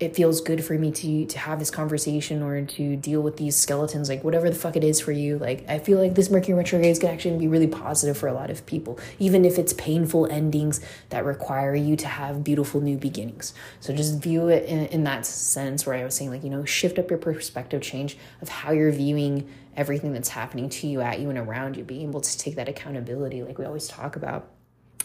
it 0.00 0.16
feels 0.16 0.40
good 0.40 0.64
for 0.64 0.74
me 0.74 0.90
to 0.90 1.26
to 1.26 1.38
have 1.38 1.58
this 1.58 1.70
conversation 1.70 2.42
or 2.42 2.64
to 2.64 2.96
deal 2.96 3.20
with 3.20 3.36
these 3.36 3.54
skeletons 3.54 4.08
like 4.08 4.24
whatever 4.24 4.48
the 4.48 4.56
fuck 4.56 4.74
it 4.74 4.82
is 4.82 4.98
for 4.98 5.12
you 5.12 5.38
like 5.38 5.64
i 5.68 5.78
feel 5.78 5.98
like 5.98 6.14
this 6.14 6.30
mercury 6.30 6.56
retrograde 6.56 6.90
is 6.90 6.98
going 6.98 7.10
to 7.10 7.14
actually 7.14 7.38
be 7.38 7.46
really 7.46 7.66
positive 7.66 8.16
for 8.16 8.26
a 8.26 8.32
lot 8.32 8.50
of 8.50 8.64
people 8.66 8.98
even 9.18 9.44
if 9.44 9.58
it's 9.58 9.72
painful 9.74 10.26
endings 10.30 10.80
that 11.10 11.24
require 11.24 11.74
you 11.74 11.96
to 11.96 12.06
have 12.06 12.42
beautiful 12.42 12.80
new 12.80 12.96
beginnings. 12.96 13.52
So 13.80 13.94
just 13.94 14.22
view 14.22 14.48
it 14.48 14.64
in, 14.66 14.86
in 14.86 15.04
that 15.04 15.26
sense 15.26 15.86
where 15.86 15.96
i 15.96 16.04
was 16.04 16.14
saying 16.14 16.30
like 16.30 16.42
you 16.42 16.50
know 16.50 16.64
shift 16.64 16.98
up 16.98 17.10
your 17.10 17.18
perspective 17.18 17.82
change 17.82 18.16
of 18.40 18.48
how 18.48 18.72
you're 18.72 18.92
viewing 18.92 19.48
everything 19.76 20.12
that's 20.12 20.28
happening 20.30 20.68
to 20.68 20.86
you 20.86 21.00
at 21.00 21.20
you 21.20 21.30
and 21.30 21.38
around 21.38 21.76
you 21.76 21.84
being 21.84 22.08
able 22.08 22.20
to 22.20 22.38
take 22.38 22.56
that 22.56 22.68
accountability 22.68 23.42
like 23.42 23.58
we 23.58 23.64
always 23.64 23.88
talk 23.88 24.16
about 24.16 24.48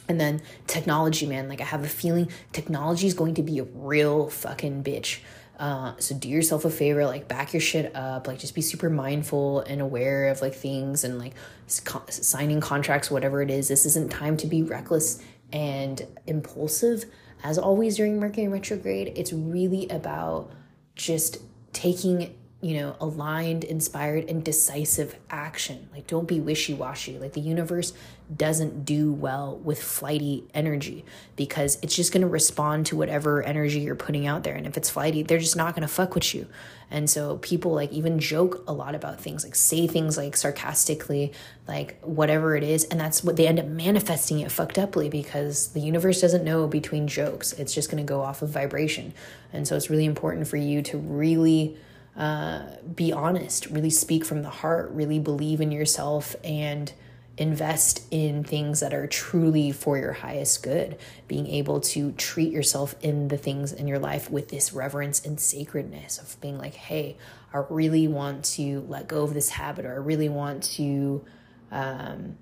and 0.08 0.20
then 0.20 0.42
technology, 0.68 1.26
man, 1.26 1.50
like 1.50 1.62
I 1.62 1.66
have 1.66 1.84
a 1.84 1.88
feeling 1.88 2.30
technology 2.52 3.08
is 3.08 3.14
going 3.14 3.36
to 3.36 3.44
be 3.44 3.60
a 3.60 3.64
real 3.64 4.30
fucking 4.30 4.84
bitch. 4.84 5.20
Uh, 5.58 5.94
so 6.00 6.14
do 6.14 6.28
yourself 6.28 6.66
a 6.66 6.70
favor, 6.70 7.06
like 7.06 7.28
back 7.28 7.54
your 7.54 7.62
shit 7.62 7.96
up, 7.96 8.28
like 8.28 8.40
just 8.40 8.56
be 8.56 8.62
super 8.62 8.90
mindful 8.90 9.62
and 9.62 9.82
aware 9.82 10.28
of 10.28 10.42
like 10.42 10.54
things 10.54 11.04
and 11.04 11.18
like 11.18 11.34
signing 11.68 12.60
contracts, 12.60 13.10
whatever 13.10 13.42
it 13.42 13.50
is. 13.50 13.68
This 13.68 13.86
isn't 13.86 14.12
time 14.12 14.38
to 14.38 14.48
be 14.48 14.64
reckless 14.64 15.22
and 15.54 16.06
impulsive. 16.28 17.06
As 17.44 17.58
always 17.58 17.98
during 17.98 18.20
Mercury 18.20 18.48
retrograde, 18.48 19.14
it's 19.16 19.32
really 19.32 19.88
about 19.90 20.52
just 20.96 21.38
taking 21.72 22.36
you 22.66 22.82
know, 22.82 22.96
aligned, 23.00 23.64
inspired, 23.64 24.28
and 24.28 24.44
decisive 24.44 25.16
action. 25.30 25.88
Like, 25.94 26.08
don't 26.08 26.28
be 26.28 26.40
wishy 26.40 26.74
washy. 26.74 27.20
Like, 27.20 27.34
the 27.34 27.40
universe 27.40 27.94
doesn't 28.36 28.86
do 28.86 29.14
well 29.14 29.58
with 29.58 29.80
flighty 29.80 30.46
energy 30.52 31.06
because 31.36 31.78
it's 31.84 31.96
just 31.96 32.12
going 32.12 32.24
to 32.24 32.28
respond 32.28 32.88
to 32.88 32.96
whatever 32.96 33.44
energy 33.44 33.82
you're 33.82 33.94
putting 33.94 34.26
out 34.26 34.42
there. 34.42 34.56
And 34.56 34.66
if 34.66 34.78
it's 34.78 34.90
flighty, 34.90 35.22
they're 35.22 35.38
just 35.38 35.56
not 35.56 35.76
going 35.76 35.88
to 35.88 35.94
fuck 35.94 36.16
with 36.16 36.34
you. 36.34 36.48
And 36.90 37.08
so, 37.08 37.38
people 37.38 37.72
like 37.72 37.92
even 37.92 38.18
joke 38.18 38.64
a 38.68 38.74
lot 38.74 38.96
about 38.96 39.22
things, 39.22 39.44
like 39.44 39.54
say 39.54 39.86
things 39.86 40.18
like 40.18 40.36
sarcastically, 40.36 41.34
like 41.68 42.02
whatever 42.02 42.56
it 42.56 42.64
is. 42.64 42.86
And 42.86 43.00
that's 43.00 43.24
what 43.24 43.36
they 43.36 43.46
end 43.46 43.60
up 43.60 43.68
manifesting 43.68 44.40
it 44.40 44.52
fucked 44.52 44.80
uply 44.80 45.08
because 45.08 45.68
the 45.74 45.82
universe 45.82 46.20
doesn't 46.20 46.44
know 46.44 46.66
between 46.66 47.08
jokes. 47.08 47.54
It's 47.54 47.76
just 47.76 47.92
going 47.92 48.04
to 48.04 48.12
go 48.12 48.22
off 48.22 48.42
of 48.42 48.50
vibration. 48.50 49.14
And 49.54 49.68
so, 49.68 49.76
it's 49.76 49.92
really 49.92 50.06
important 50.06 50.48
for 50.48 50.58
you 50.58 50.82
to 50.82 50.98
really 50.98 51.78
uh, 52.18 52.62
be 52.96 53.12
honest, 53.12 53.68
really 53.68 53.90
speak 53.90 54.24
from 54.24 54.42
the 54.42 54.50
heart, 54.50 54.90
really 54.92 55.20
believe 55.20 55.60
in 55.60 55.72
yourself, 55.72 56.36
and 56.44 56.94
invest 57.38 58.02
in 58.12 58.44
things 58.44 58.80
that 58.80 58.94
are 58.94 59.08
truly 59.08 59.72
for 59.72 59.98
your 59.98 60.14
highest 60.14 60.64
good. 60.64 60.98
Being 61.28 61.48
able 61.48 61.82
to 61.82 62.14
treat 62.14 62.52
yourself 62.52 62.96
in 63.02 63.28
the 63.28 63.38
things 63.38 63.74
in 63.74 63.88
your 63.88 64.00
life 64.00 64.32
with 64.32 64.48
this 64.48 64.72
reverence 64.72 65.26
and 65.26 65.40
sacredness 65.40 66.18
of 66.18 66.40
being 66.40 66.58
like, 66.58 66.76
hey, 66.76 67.18
I 67.54 67.64
really 67.70 68.08
want 68.08 68.46
to 68.56 68.86
let 68.88 69.08
go 69.08 69.24
of 69.24 69.34
this 69.34 69.50
habit, 69.50 69.86
or 69.86 69.94
I 69.94 69.98
really 69.98 70.30
want 70.30 70.64
to. 70.76 71.26
Um, 71.72 72.38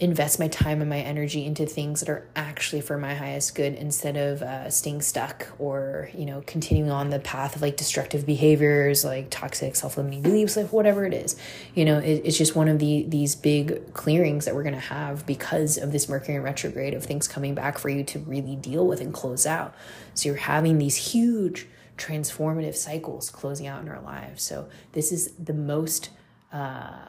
invest 0.00 0.38
my 0.38 0.46
time 0.46 0.80
and 0.80 0.88
my 0.88 1.00
energy 1.00 1.44
into 1.44 1.66
things 1.66 1.98
that 1.98 2.08
are 2.08 2.24
actually 2.36 2.80
for 2.80 2.96
my 2.96 3.14
highest 3.14 3.56
good 3.56 3.74
instead 3.74 4.16
of 4.16 4.42
uh, 4.42 4.70
staying 4.70 5.02
stuck 5.02 5.48
or 5.58 6.08
you 6.14 6.24
know 6.24 6.40
continuing 6.46 6.90
on 6.90 7.10
the 7.10 7.18
path 7.18 7.56
of 7.56 7.62
like 7.62 7.76
destructive 7.76 8.24
behaviors 8.24 9.04
like 9.04 9.28
toxic 9.28 9.74
self-limiting 9.74 10.22
beliefs 10.22 10.56
like 10.56 10.72
whatever 10.72 11.04
it 11.04 11.12
is. 11.12 11.36
You 11.74 11.84
know 11.84 11.98
it, 11.98 12.22
it's 12.24 12.38
just 12.38 12.54
one 12.54 12.68
of 12.68 12.78
the 12.78 13.06
these 13.08 13.34
big 13.34 13.92
clearings 13.92 14.44
that 14.44 14.54
we're 14.54 14.62
going 14.62 14.74
to 14.74 14.80
have 14.80 15.26
because 15.26 15.76
of 15.76 15.90
this 15.90 16.08
mercury 16.08 16.38
retrograde 16.38 16.94
of 16.94 17.04
things 17.04 17.26
coming 17.26 17.54
back 17.54 17.76
for 17.76 17.88
you 17.88 18.04
to 18.04 18.20
really 18.20 18.54
deal 18.54 18.86
with 18.86 19.00
and 19.00 19.12
close 19.12 19.46
out. 19.46 19.74
So 20.14 20.28
you're 20.28 20.38
having 20.38 20.78
these 20.78 20.94
huge 20.94 21.66
transformative 21.96 22.76
cycles 22.76 23.30
closing 23.30 23.66
out 23.66 23.82
in 23.82 23.88
our 23.88 24.00
lives. 24.00 24.44
So 24.44 24.68
this 24.92 25.10
is 25.10 25.32
the 25.32 25.52
most 25.52 26.10
uh, 26.52 27.00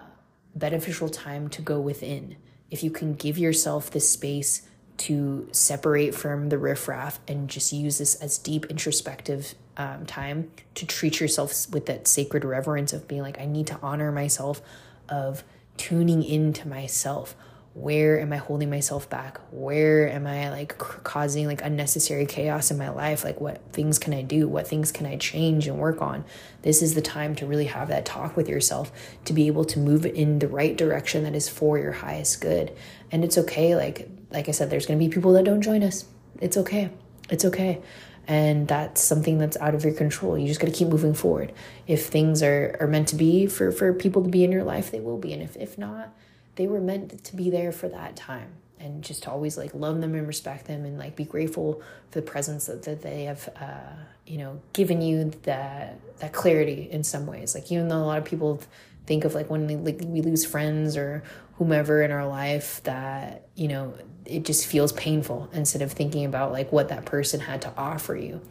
beneficial 0.56 1.08
time 1.08 1.50
to 1.50 1.62
go 1.62 1.80
within 1.80 2.36
if 2.72 2.84
you 2.84 2.92
can 2.92 3.14
give 3.14 3.38
yourself 3.38 3.92
the 3.92 4.00
space 4.00 4.68
to 4.98 5.48
separate 5.52 6.14
from 6.14 6.50
the 6.50 6.58
riffraff 6.58 7.20
and 7.28 7.50
just 7.50 7.72
use 7.72 8.00
this 8.00 8.16
as 8.16 8.38
deep 8.38 8.66
introspective 8.66 9.56
um, 9.78 10.06
time 10.06 10.52
to 10.76 10.86
treat 10.86 11.22
yourself 11.22 11.70
with 11.72 11.86
that 11.86 12.08
sacred 12.08 12.44
reverence 12.44 12.92
of 12.92 13.08
being 13.08 13.22
like, 13.22 13.40
I 13.40 13.46
need 13.46 13.68
to 13.68 13.80
honor 13.82 14.12
myself, 14.12 14.62
of 15.08 15.44
tuning 15.78 16.22
into 16.22 16.68
myself 16.68 17.36
where 17.80 18.20
am 18.20 18.34
i 18.34 18.38
holding 18.38 18.70
myself 18.70 19.10
back? 19.10 19.40
Where 19.52 20.10
am 20.10 20.28
i 20.28 20.50
like 20.50 20.78
causing 20.78 21.48
like 21.48 21.62
unnecessary 21.62 22.26
chaos 22.26 22.72
in 22.72 22.78
my 22.78 22.90
life? 22.90 23.24
Like 23.24 23.40
what 23.40 23.62
things 23.72 23.98
can 23.98 24.14
i 24.14 24.22
do? 24.22 24.50
What 24.50 24.68
things 24.68 24.92
can 24.92 25.06
i 25.06 25.16
change 25.16 25.66
and 25.66 25.78
work 25.78 26.02
on? 26.02 26.26
This 26.62 26.82
is 26.82 26.94
the 26.94 27.02
time 27.02 27.36
to 27.36 27.46
really 27.46 27.68
have 27.68 27.88
that 27.88 28.06
talk 28.06 28.36
with 28.36 28.50
yourself 28.50 28.92
to 29.26 29.34
be 29.34 29.48
able 29.48 29.64
to 29.66 29.80
move 29.80 30.06
in 30.06 30.40
the 30.40 30.50
right 30.50 30.76
direction 30.76 31.24
that 31.24 31.36
is 31.36 31.48
for 31.48 31.80
your 31.80 31.94
highest 31.94 32.42
good. 32.42 32.76
And 33.12 33.24
it's 33.24 33.38
okay 33.38 33.76
like 33.78 34.10
like 34.30 34.50
i 34.50 34.52
said 34.52 34.70
there's 34.70 34.86
going 34.86 35.00
to 35.00 35.06
be 35.06 35.14
people 35.14 35.32
that 35.34 35.46
don't 35.46 35.62
join 35.62 35.82
us. 35.82 36.06
It's 36.42 36.58
okay. 36.58 36.90
It's 37.30 37.46
okay. 37.46 37.82
And 38.28 38.68
that's 38.68 39.02
something 39.02 39.38
that's 39.38 39.58
out 39.58 39.74
of 39.74 39.86
your 39.86 39.94
control. 39.94 40.38
You 40.38 40.48
just 40.48 40.60
got 40.60 40.68
to 40.68 40.74
keep 40.74 40.90
moving 40.90 41.14
forward. 41.14 41.54
If 41.88 42.08
things 42.08 42.44
are 42.44 42.76
are 42.82 42.88
meant 42.88 43.08
to 43.10 43.16
be 43.16 43.48
for 43.48 43.72
for 43.72 43.94
people 43.94 44.22
to 44.24 44.30
be 44.30 44.44
in 44.44 44.52
your 44.52 44.66
life 44.66 44.92
they 44.92 45.00
will 45.00 45.18
be. 45.18 45.32
And 45.32 45.42
if 45.42 45.56
if 45.56 45.78
not 45.78 46.14
they 46.60 46.68
were 46.68 46.82
meant 46.82 47.24
to 47.24 47.38
be 47.38 47.50
there 47.50 47.72
for 47.72 47.88
that 47.88 48.18
time 48.18 48.52
and 48.82 49.02
just 49.02 49.24
to 49.24 49.32
always 49.32 49.58
like 49.58 49.74
love 49.74 50.02
them 50.02 50.14
and 50.14 50.28
respect 50.28 50.66
them 50.66 50.84
and 50.84 51.00
like 51.00 51.16
be 51.16 51.24
grateful 51.24 51.82
for 52.12 52.20
the 52.20 52.22
presence 52.22 52.66
that, 52.66 52.84
that 52.84 53.02
they 53.02 53.24
have 53.24 53.48
uh, 53.62 53.96
you 54.28 54.38
know 54.38 54.60
given 54.74 55.02
you 55.02 55.32
that 55.44 55.98
that 56.20 56.34
clarity 56.34 56.90
in 56.92 57.02
some 57.02 57.26
ways. 57.26 57.56
Like 57.56 57.72
even 57.72 57.88
though 57.88 58.00
a 58.00 58.04
lot 58.04 58.18
of 58.18 58.26
people 58.26 58.62
think 59.06 59.24
of 59.24 59.36
like 59.36 59.50
when 59.50 59.68
we, 59.68 59.78
like 59.78 60.02
we 60.04 60.22
lose 60.22 60.46
friends 60.46 60.98
or 60.98 61.24
whomever 61.56 62.02
in 62.02 62.12
our 62.12 62.28
life 62.28 62.84
that 62.84 63.48
you 63.56 63.70
know 63.70 63.94
it 64.26 64.44
just 64.44 64.66
feels 64.66 64.92
painful 64.92 65.50
instead 65.54 65.82
of 65.82 65.94
thinking 65.94 66.26
about 66.26 66.52
like 66.52 66.74
what 66.74 66.90
that 66.90 67.06
person 67.06 67.40
had 67.40 67.62
to 67.62 67.74
offer 67.78 68.18
you. 68.18 68.42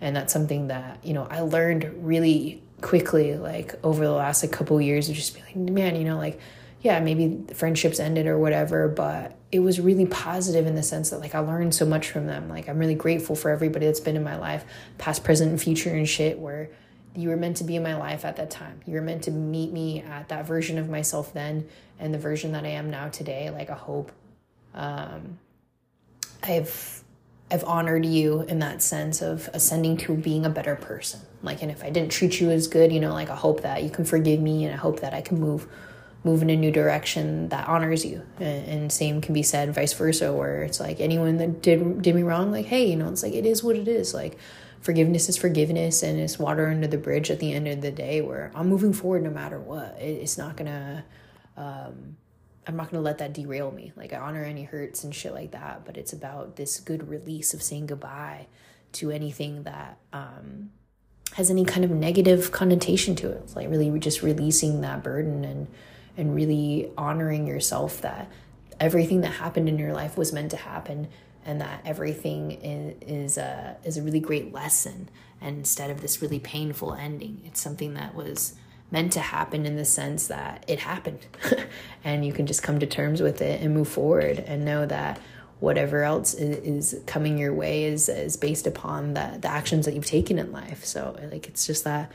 And 0.00 0.16
that's 0.16 0.32
something 0.32 0.66
that 0.66 0.98
you 1.04 1.14
know 1.14 1.28
i 1.30 1.42
learned 1.42 2.04
really 2.04 2.60
quickly 2.80 3.36
like 3.36 3.76
over 3.84 4.04
the 4.04 4.10
last 4.10 4.42
like 4.42 4.50
couple 4.50 4.80
years 4.80 5.08
of 5.08 5.14
just 5.14 5.34
being 5.34 5.46
like 5.46 5.72
man 5.72 5.94
you 5.94 6.02
know 6.02 6.18
like 6.18 6.40
yeah 6.82 7.00
maybe 7.00 7.42
friendships 7.54 7.98
ended 7.98 8.26
or 8.26 8.38
whatever 8.38 8.88
but 8.88 9.36
it 9.50 9.60
was 9.60 9.80
really 9.80 10.06
positive 10.06 10.66
in 10.66 10.74
the 10.74 10.82
sense 10.82 11.10
that 11.10 11.18
like 11.18 11.34
i 11.34 11.38
learned 11.38 11.74
so 11.74 11.86
much 11.86 12.10
from 12.10 12.26
them 12.26 12.48
like 12.48 12.68
i'm 12.68 12.78
really 12.78 12.94
grateful 12.94 13.34
for 13.34 13.50
everybody 13.50 13.86
that's 13.86 14.00
been 14.00 14.16
in 14.16 14.22
my 14.22 14.36
life 14.36 14.64
past 14.98 15.24
present 15.24 15.50
and 15.50 15.60
future 15.60 15.90
and 15.90 16.08
shit 16.08 16.38
where 16.38 16.68
you 17.14 17.28
were 17.28 17.36
meant 17.36 17.58
to 17.58 17.64
be 17.64 17.76
in 17.76 17.82
my 17.82 17.96
life 17.96 18.24
at 18.24 18.36
that 18.36 18.50
time. 18.50 18.80
You 18.86 18.94
were 18.94 19.02
meant 19.02 19.24
to 19.24 19.30
meet 19.30 19.72
me 19.72 20.00
at 20.00 20.28
that 20.30 20.46
version 20.46 20.78
of 20.78 20.88
myself 20.88 21.32
then 21.32 21.68
and 21.98 22.12
the 22.12 22.18
version 22.18 22.52
that 22.52 22.64
I 22.64 22.68
am 22.68 22.90
now 22.90 23.08
today. 23.08 23.50
Like 23.50 23.70
I 23.70 23.74
hope 23.74 24.12
um, 24.74 25.38
I've 26.42 27.04
I've 27.50 27.64
honored 27.64 28.06
you 28.06 28.42
in 28.42 28.60
that 28.60 28.80
sense 28.80 29.20
of 29.20 29.50
ascending 29.52 29.98
to 29.98 30.14
being 30.14 30.46
a 30.46 30.50
better 30.50 30.74
person. 30.74 31.20
Like 31.42 31.62
and 31.62 31.70
if 31.70 31.84
I 31.84 31.90
didn't 31.90 32.12
treat 32.12 32.40
you 32.40 32.50
as 32.50 32.66
good, 32.66 32.90
you 32.92 33.00
know, 33.00 33.12
like 33.12 33.28
I 33.28 33.36
hope 33.36 33.60
that 33.62 33.82
you 33.82 33.90
can 33.90 34.04
forgive 34.04 34.40
me 34.40 34.64
and 34.64 34.72
I 34.72 34.78
hope 34.78 35.00
that 35.00 35.12
I 35.12 35.20
can 35.20 35.38
move 35.38 35.68
move 36.24 36.42
in 36.42 36.50
a 36.50 36.56
new 36.56 36.70
direction 36.70 37.48
that 37.48 37.68
honors 37.68 38.04
you. 38.04 38.22
And, 38.38 38.92
same 38.92 39.20
can 39.20 39.34
be 39.34 39.42
said 39.42 39.74
vice 39.74 39.92
versa 39.92 40.32
where 40.32 40.62
it's 40.62 40.78
like 40.78 41.00
anyone 41.00 41.38
that 41.38 41.62
did 41.62 42.02
did 42.02 42.14
me 42.14 42.22
wrong 42.22 42.50
like 42.50 42.66
hey, 42.66 42.90
you 42.90 42.96
know, 42.96 43.08
it's 43.08 43.22
like 43.22 43.32
it 43.32 43.46
is 43.46 43.62
what 43.62 43.76
it 43.76 43.88
is. 43.88 44.12
Like 44.14 44.38
forgiveness 44.80 45.28
is 45.28 45.36
forgiveness 45.36 46.02
and 46.02 46.18
it's 46.18 46.38
water 46.38 46.68
under 46.68 46.86
the 46.86 46.98
bridge 46.98 47.30
at 47.30 47.38
the 47.38 47.52
end 47.52 47.68
of 47.68 47.80
the 47.80 47.90
day 47.90 48.20
where 48.20 48.50
I'm 48.54 48.68
moving 48.68 48.92
forward 48.92 49.22
no 49.22 49.30
matter 49.30 49.58
what. 49.58 49.96
It, 49.98 50.20
it's 50.22 50.36
not 50.36 50.56
gonna, 50.56 51.04
um, 51.56 52.16
I'm 52.66 52.76
not 52.76 52.90
gonna 52.90 53.02
let 53.02 53.18
that 53.18 53.32
derail 53.32 53.70
me. 53.70 53.92
Like 53.96 54.12
I 54.12 54.18
honor 54.18 54.44
any 54.44 54.64
hurts 54.64 55.04
and 55.04 55.14
shit 55.14 55.32
like 55.32 55.52
that, 55.52 55.84
but 55.84 55.96
it's 55.96 56.12
about 56.12 56.56
this 56.56 56.80
good 56.80 57.08
release 57.08 57.54
of 57.54 57.62
saying 57.62 57.86
goodbye 57.86 58.46
to 58.92 59.10
anything 59.10 59.62
that 59.62 59.98
um, 60.12 60.70
has 61.34 61.50
any 61.50 61.64
kind 61.64 61.84
of 61.84 61.90
negative 61.90 62.52
connotation 62.52 63.14
to 63.16 63.30
it. 63.30 63.40
It's 63.44 63.56
like 63.56 63.70
really 63.70 63.98
just 63.98 64.22
releasing 64.22 64.80
that 64.82 65.02
burden 65.02 65.44
and 65.44 65.68
and 66.16 66.34
really 66.34 66.90
honoring 66.96 67.46
yourself 67.46 68.00
that 68.02 68.30
everything 68.80 69.20
that 69.22 69.32
happened 69.32 69.68
in 69.68 69.78
your 69.78 69.92
life 69.92 70.16
was 70.16 70.32
meant 70.32 70.50
to 70.50 70.56
happen 70.56 71.08
and 71.44 71.60
that 71.60 71.80
everything 71.84 72.52
is 72.52 72.94
is 73.06 73.38
a 73.38 73.76
is 73.84 73.96
a 73.96 74.02
really 74.02 74.20
great 74.20 74.52
lesson 74.52 75.08
and 75.40 75.58
instead 75.58 75.90
of 75.90 76.00
this 76.00 76.22
really 76.22 76.38
painful 76.38 76.94
ending. 76.94 77.40
It's 77.44 77.60
something 77.60 77.94
that 77.94 78.14
was 78.14 78.54
meant 78.90 79.12
to 79.12 79.20
happen 79.20 79.66
in 79.66 79.76
the 79.76 79.84
sense 79.84 80.28
that 80.28 80.64
it 80.68 80.80
happened. 80.80 81.26
And 82.04 82.24
you 82.24 82.32
can 82.32 82.46
just 82.46 82.64
come 82.64 82.80
to 82.80 82.86
terms 82.86 83.22
with 83.22 83.40
it 83.40 83.62
and 83.62 83.72
move 83.72 83.86
forward 83.86 84.40
and 84.40 84.64
know 84.64 84.86
that 84.86 85.20
whatever 85.60 86.02
else 86.02 86.34
is, 86.34 87.00
coming 87.06 87.38
your 87.38 87.54
way 87.54 87.84
is 87.84 88.08
is 88.08 88.36
based 88.36 88.66
upon 88.66 89.14
the 89.14 89.38
the 89.40 89.46
actions 89.46 89.86
that 89.86 89.94
you've 89.94 90.04
taken 90.04 90.36
in 90.36 90.50
life. 90.50 90.84
So 90.84 91.16
like 91.30 91.46
it's 91.46 91.64
just 91.64 91.84
that 91.84 92.10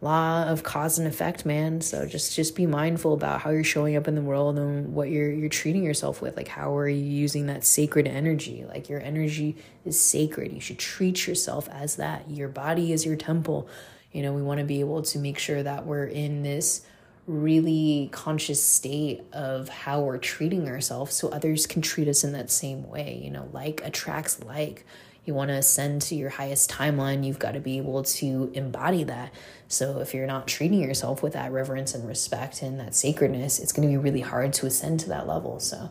law 0.00 0.44
of 0.44 0.62
cause 0.62 0.98
and 0.98 1.08
effect 1.08 1.44
man. 1.44 1.80
So 1.80 2.06
just 2.06 2.34
just 2.36 2.54
be 2.54 2.66
mindful 2.66 3.14
about 3.14 3.40
how 3.40 3.50
you're 3.50 3.64
showing 3.64 3.96
up 3.96 4.06
in 4.06 4.14
the 4.14 4.22
world 4.22 4.58
and 4.58 4.94
what 4.94 5.10
you're 5.10 5.30
you're 5.30 5.48
treating 5.48 5.82
yourself 5.82 6.22
with. 6.22 6.36
Like 6.36 6.48
how 6.48 6.76
are 6.76 6.88
you 6.88 7.04
using 7.04 7.46
that 7.46 7.64
sacred 7.64 8.06
energy? 8.06 8.64
Like 8.68 8.88
your 8.88 9.00
energy 9.00 9.56
is 9.84 10.00
sacred. 10.00 10.52
You 10.52 10.60
should 10.60 10.78
treat 10.78 11.26
yourself 11.26 11.68
as 11.70 11.96
that. 11.96 12.30
Your 12.30 12.48
body 12.48 12.92
is 12.92 13.04
your 13.04 13.16
temple. 13.16 13.68
You 14.12 14.22
know 14.22 14.32
we 14.32 14.42
want 14.42 14.60
to 14.60 14.64
be 14.64 14.80
able 14.80 15.02
to 15.02 15.18
make 15.18 15.38
sure 15.38 15.62
that 15.62 15.84
we're 15.84 16.06
in 16.06 16.42
this 16.42 16.86
really 17.26 18.08
conscious 18.10 18.62
state 18.62 19.20
of 19.34 19.68
how 19.68 20.00
we're 20.00 20.16
treating 20.16 20.66
ourselves 20.66 21.14
so 21.14 21.28
others 21.28 21.66
can 21.66 21.82
treat 21.82 22.08
us 22.08 22.24
in 22.24 22.32
that 22.32 22.50
same 22.52 22.88
way. 22.88 23.20
You 23.22 23.32
know 23.32 23.48
like 23.52 23.80
attracts 23.84 24.44
like 24.44 24.86
you 25.28 25.34
want 25.34 25.50
to 25.50 25.54
ascend 25.54 26.02
to 26.02 26.16
your 26.16 26.30
highest 26.30 26.70
timeline, 26.70 27.24
you've 27.24 27.38
got 27.38 27.52
to 27.52 27.60
be 27.60 27.78
able 27.78 28.02
to 28.02 28.50
embody 28.54 29.04
that. 29.04 29.32
So 29.68 30.00
if 30.00 30.14
you're 30.14 30.26
not 30.26 30.48
treating 30.48 30.80
yourself 30.80 31.22
with 31.22 31.34
that 31.34 31.52
reverence 31.52 31.94
and 31.94 32.08
respect 32.08 32.62
and 32.62 32.80
that 32.80 32.94
sacredness, 32.94 33.60
it's 33.60 33.70
going 33.70 33.86
to 33.86 33.92
be 33.92 34.02
really 34.02 34.22
hard 34.22 34.54
to 34.54 34.66
ascend 34.66 35.00
to 35.00 35.08
that 35.10 35.28
level. 35.28 35.60
So, 35.60 35.90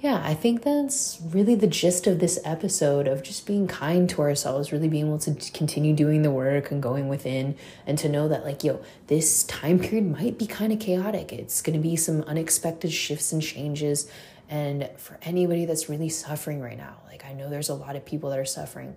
yeah, 0.00 0.22
I 0.24 0.32
think 0.34 0.62
that's 0.62 1.20
really 1.22 1.56
the 1.56 1.66
gist 1.66 2.06
of 2.06 2.20
this 2.20 2.38
episode 2.44 3.08
of 3.08 3.24
just 3.24 3.46
being 3.46 3.66
kind 3.66 4.08
to 4.10 4.22
ourselves, 4.22 4.70
really 4.70 4.88
being 4.88 5.08
able 5.08 5.18
to 5.18 5.34
continue 5.52 5.92
doing 5.92 6.22
the 6.22 6.30
work 6.30 6.70
and 6.70 6.80
going 6.80 7.08
within 7.08 7.56
and 7.84 7.98
to 7.98 8.08
know 8.08 8.28
that, 8.28 8.44
like, 8.44 8.62
yo, 8.62 8.80
this 9.08 9.42
time 9.44 9.80
period 9.80 10.06
might 10.06 10.38
be 10.38 10.46
kind 10.46 10.72
of 10.72 10.78
chaotic. 10.78 11.32
It's 11.32 11.60
going 11.60 11.76
to 11.76 11.82
be 11.82 11.96
some 11.96 12.22
unexpected 12.22 12.92
shifts 12.92 13.32
and 13.32 13.42
changes. 13.42 14.08
And 14.48 14.88
for 14.96 15.18
anybody 15.22 15.66
that's 15.66 15.88
really 15.88 16.08
suffering 16.08 16.60
right 16.60 16.78
now, 16.78 16.96
like 17.06 17.24
I 17.24 17.34
know 17.34 17.50
there's 17.50 17.68
a 17.68 17.74
lot 17.74 17.96
of 17.96 18.04
people 18.04 18.30
that 18.30 18.38
are 18.38 18.44
suffering, 18.44 18.96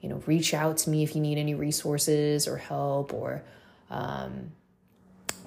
you 0.00 0.08
know, 0.08 0.22
reach 0.26 0.54
out 0.54 0.78
to 0.78 0.90
me 0.90 1.02
if 1.02 1.14
you 1.16 1.20
need 1.20 1.38
any 1.38 1.54
resources 1.54 2.46
or 2.46 2.56
help 2.56 3.12
or 3.12 3.42
um, 3.90 4.52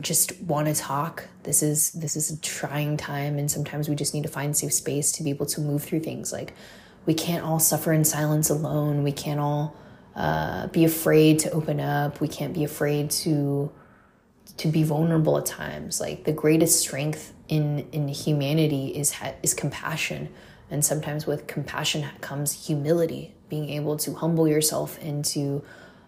just 0.01 0.41
want 0.41 0.67
to 0.67 0.73
talk. 0.73 1.25
This 1.43 1.63
is 1.63 1.91
this 1.91 2.15
is 2.15 2.31
a 2.31 2.37
trying 2.41 2.97
time, 2.97 3.37
and 3.37 3.49
sometimes 3.49 3.89
we 3.89 3.95
just 3.95 4.13
need 4.13 4.23
to 4.23 4.29
find 4.29 4.55
safe 4.55 4.73
space 4.73 5.11
to 5.13 5.23
be 5.23 5.29
able 5.29 5.45
to 5.47 5.61
move 5.61 5.83
through 5.83 6.01
things. 6.01 6.31
Like 6.33 6.53
we 7.05 7.13
can't 7.13 7.43
all 7.43 7.59
suffer 7.59 7.93
in 7.93 8.03
silence 8.03 8.49
alone. 8.49 9.03
We 9.03 9.11
can't 9.11 9.39
all 9.39 9.75
uh, 10.15 10.67
be 10.67 10.83
afraid 10.83 11.39
to 11.39 11.51
open 11.51 11.79
up. 11.79 12.19
We 12.19 12.27
can't 12.27 12.53
be 12.53 12.63
afraid 12.63 13.09
to 13.11 13.71
to 14.57 14.67
be 14.67 14.83
vulnerable 14.83 15.37
at 15.37 15.45
times. 15.45 16.01
Like 16.01 16.25
the 16.25 16.33
greatest 16.33 16.79
strength 16.81 17.33
in 17.49 17.89
in 17.91 18.07
humanity 18.07 18.87
is 18.89 19.13
is 19.43 19.53
compassion, 19.53 20.29
and 20.71 20.85
sometimes 20.85 21.25
with 21.27 21.47
compassion 21.47 22.05
comes 22.21 22.67
humility, 22.67 23.33
being 23.49 23.69
able 23.69 23.97
to 23.97 24.13
humble 24.13 24.47
yourself 24.47 24.97
and 25.01 25.25
to 25.25 25.63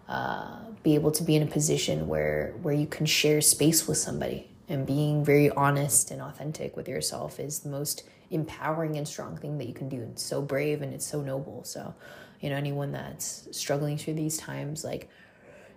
uh, 0.08 0.56
be 0.82 0.94
able 0.94 1.10
to 1.10 1.22
be 1.22 1.36
in 1.36 1.42
a 1.42 1.46
position 1.46 2.06
where 2.06 2.54
where 2.62 2.74
you 2.74 2.86
can 2.86 3.04
share 3.04 3.40
space 3.42 3.86
with 3.86 3.98
somebody. 3.98 4.48
And 4.68 4.86
being 4.86 5.22
very 5.22 5.50
honest 5.50 6.10
and 6.10 6.22
authentic 6.22 6.76
with 6.76 6.88
yourself 6.88 7.38
is 7.38 7.58
the 7.58 7.68
most 7.68 8.04
empowering 8.30 8.96
and 8.96 9.06
strong 9.06 9.36
thing 9.36 9.58
that 9.58 9.66
you 9.66 9.74
can 9.74 9.90
do. 9.90 10.00
It's 10.00 10.22
so 10.22 10.40
brave 10.40 10.80
and 10.80 10.94
it's 10.94 11.04
so 11.04 11.20
noble. 11.20 11.64
So 11.64 11.94
you 12.40 12.50
know 12.50 12.56
anyone 12.56 12.92
that's 12.92 13.48
struggling 13.50 13.98
through 13.98 14.14
these 14.14 14.38
times 14.38 14.84
like 14.84 15.08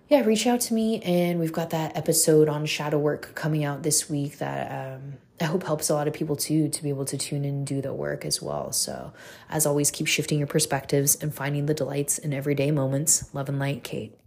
yeah, 0.07 0.21
reach 0.21 0.45
out 0.45 0.61
to 0.61 0.73
me. 0.73 1.01
And 1.01 1.39
we've 1.39 1.53
got 1.53 1.71
that 1.71 1.95
episode 1.97 2.47
on 2.47 2.65
shadow 2.65 2.99
work 2.99 3.33
coming 3.35 3.63
out 3.63 3.83
this 3.83 4.09
week 4.09 4.37
that 4.37 4.95
um, 4.95 5.13
I 5.41 5.45
hope 5.45 5.63
helps 5.63 5.89
a 5.89 5.93
lot 5.93 6.07
of 6.07 6.13
people 6.13 6.35
too 6.35 6.69
to 6.69 6.83
be 6.83 6.89
able 6.89 7.05
to 7.05 7.17
tune 7.17 7.43
in 7.43 7.55
and 7.55 7.67
do 7.67 7.81
the 7.81 7.93
work 7.93 8.25
as 8.25 8.41
well. 8.41 8.71
So, 8.71 9.13
as 9.49 9.65
always, 9.65 9.91
keep 9.91 10.07
shifting 10.07 10.37
your 10.37 10.47
perspectives 10.47 11.15
and 11.15 11.33
finding 11.33 11.65
the 11.65 11.73
delights 11.73 12.17
in 12.17 12.33
everyday 12.33 12.71
moments. 12.71 13.33
Love 13.33 13.49
and 13.49 13.59
light, 13.59 13.83
Kate. 13.83 14.17